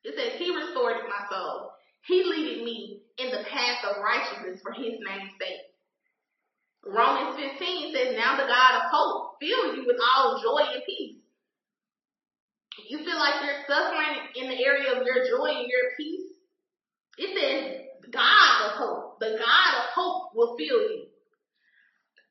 [0.03, 1.69] It says, He restored my soul.
[2.09, 5.69] He leaded me in the path of righteousness for His name's sake.
[6.81, 11.21] Romans 15 says, Now the God of hope fill you with all joy and peace.
[12.89, 16.25] You feel like you're suffering in the area of your joy and your peace.
[17.19, 19.19] It says, God of hope.
[19.19, 21.08] The God of hope will fill you.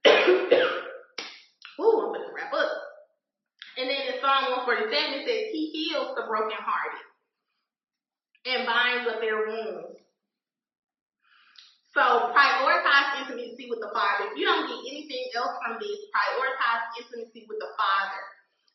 [1.80, 2.72] Ooh, I'm gonna wrap up.
[3.78, 7.06] And then in Psalm 147, it says, He heals the brokenhearted
[8.46, 10.02] and binds up their wounds.
[11.94, 14.30] So prioritize intimacy with the Father.
[14.30, 18.22] If you don't get anything else from this, prioritize intimacy with the Father.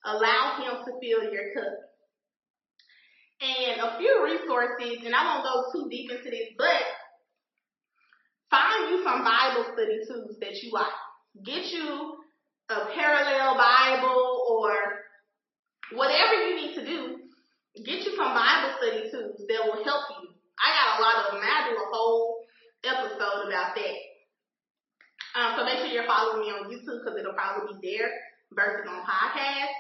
[0.06, 1.76] Allow Him to fill your cup.
[3.44, 6.84] And a few resources, and I won't go too deep into this, but
[8.50, 10.96] find you some Bible study tools that you like.
[11.42, 12.18] Get you
[12.70, 14.72] a parallel Bible or
[15.98, 17.18] whatever you need to do.
[17.84, 20.30] Get you some Bible study tools that will help you.
[20.62, 21.42] I got a lot of them.
[21.42, 22.46] I do a whole
[22.86, 23.98] episode about that.
[25.34, 28.10] Um, so make sure you're following me on YouTube because it'll probably be there
[28.54, 29.74] versus on podcast.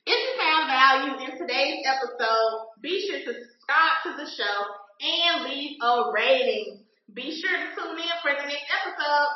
[0.07, 3.33] If you found value in today's episode, be sure to
[3.67, 4.67] subscribe to the show
[5.01, 6.85] and leave a rating.
[7.13, 9.29] Be sure to tune in for the next episode.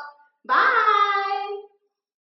[0.45, 1.40] Bye.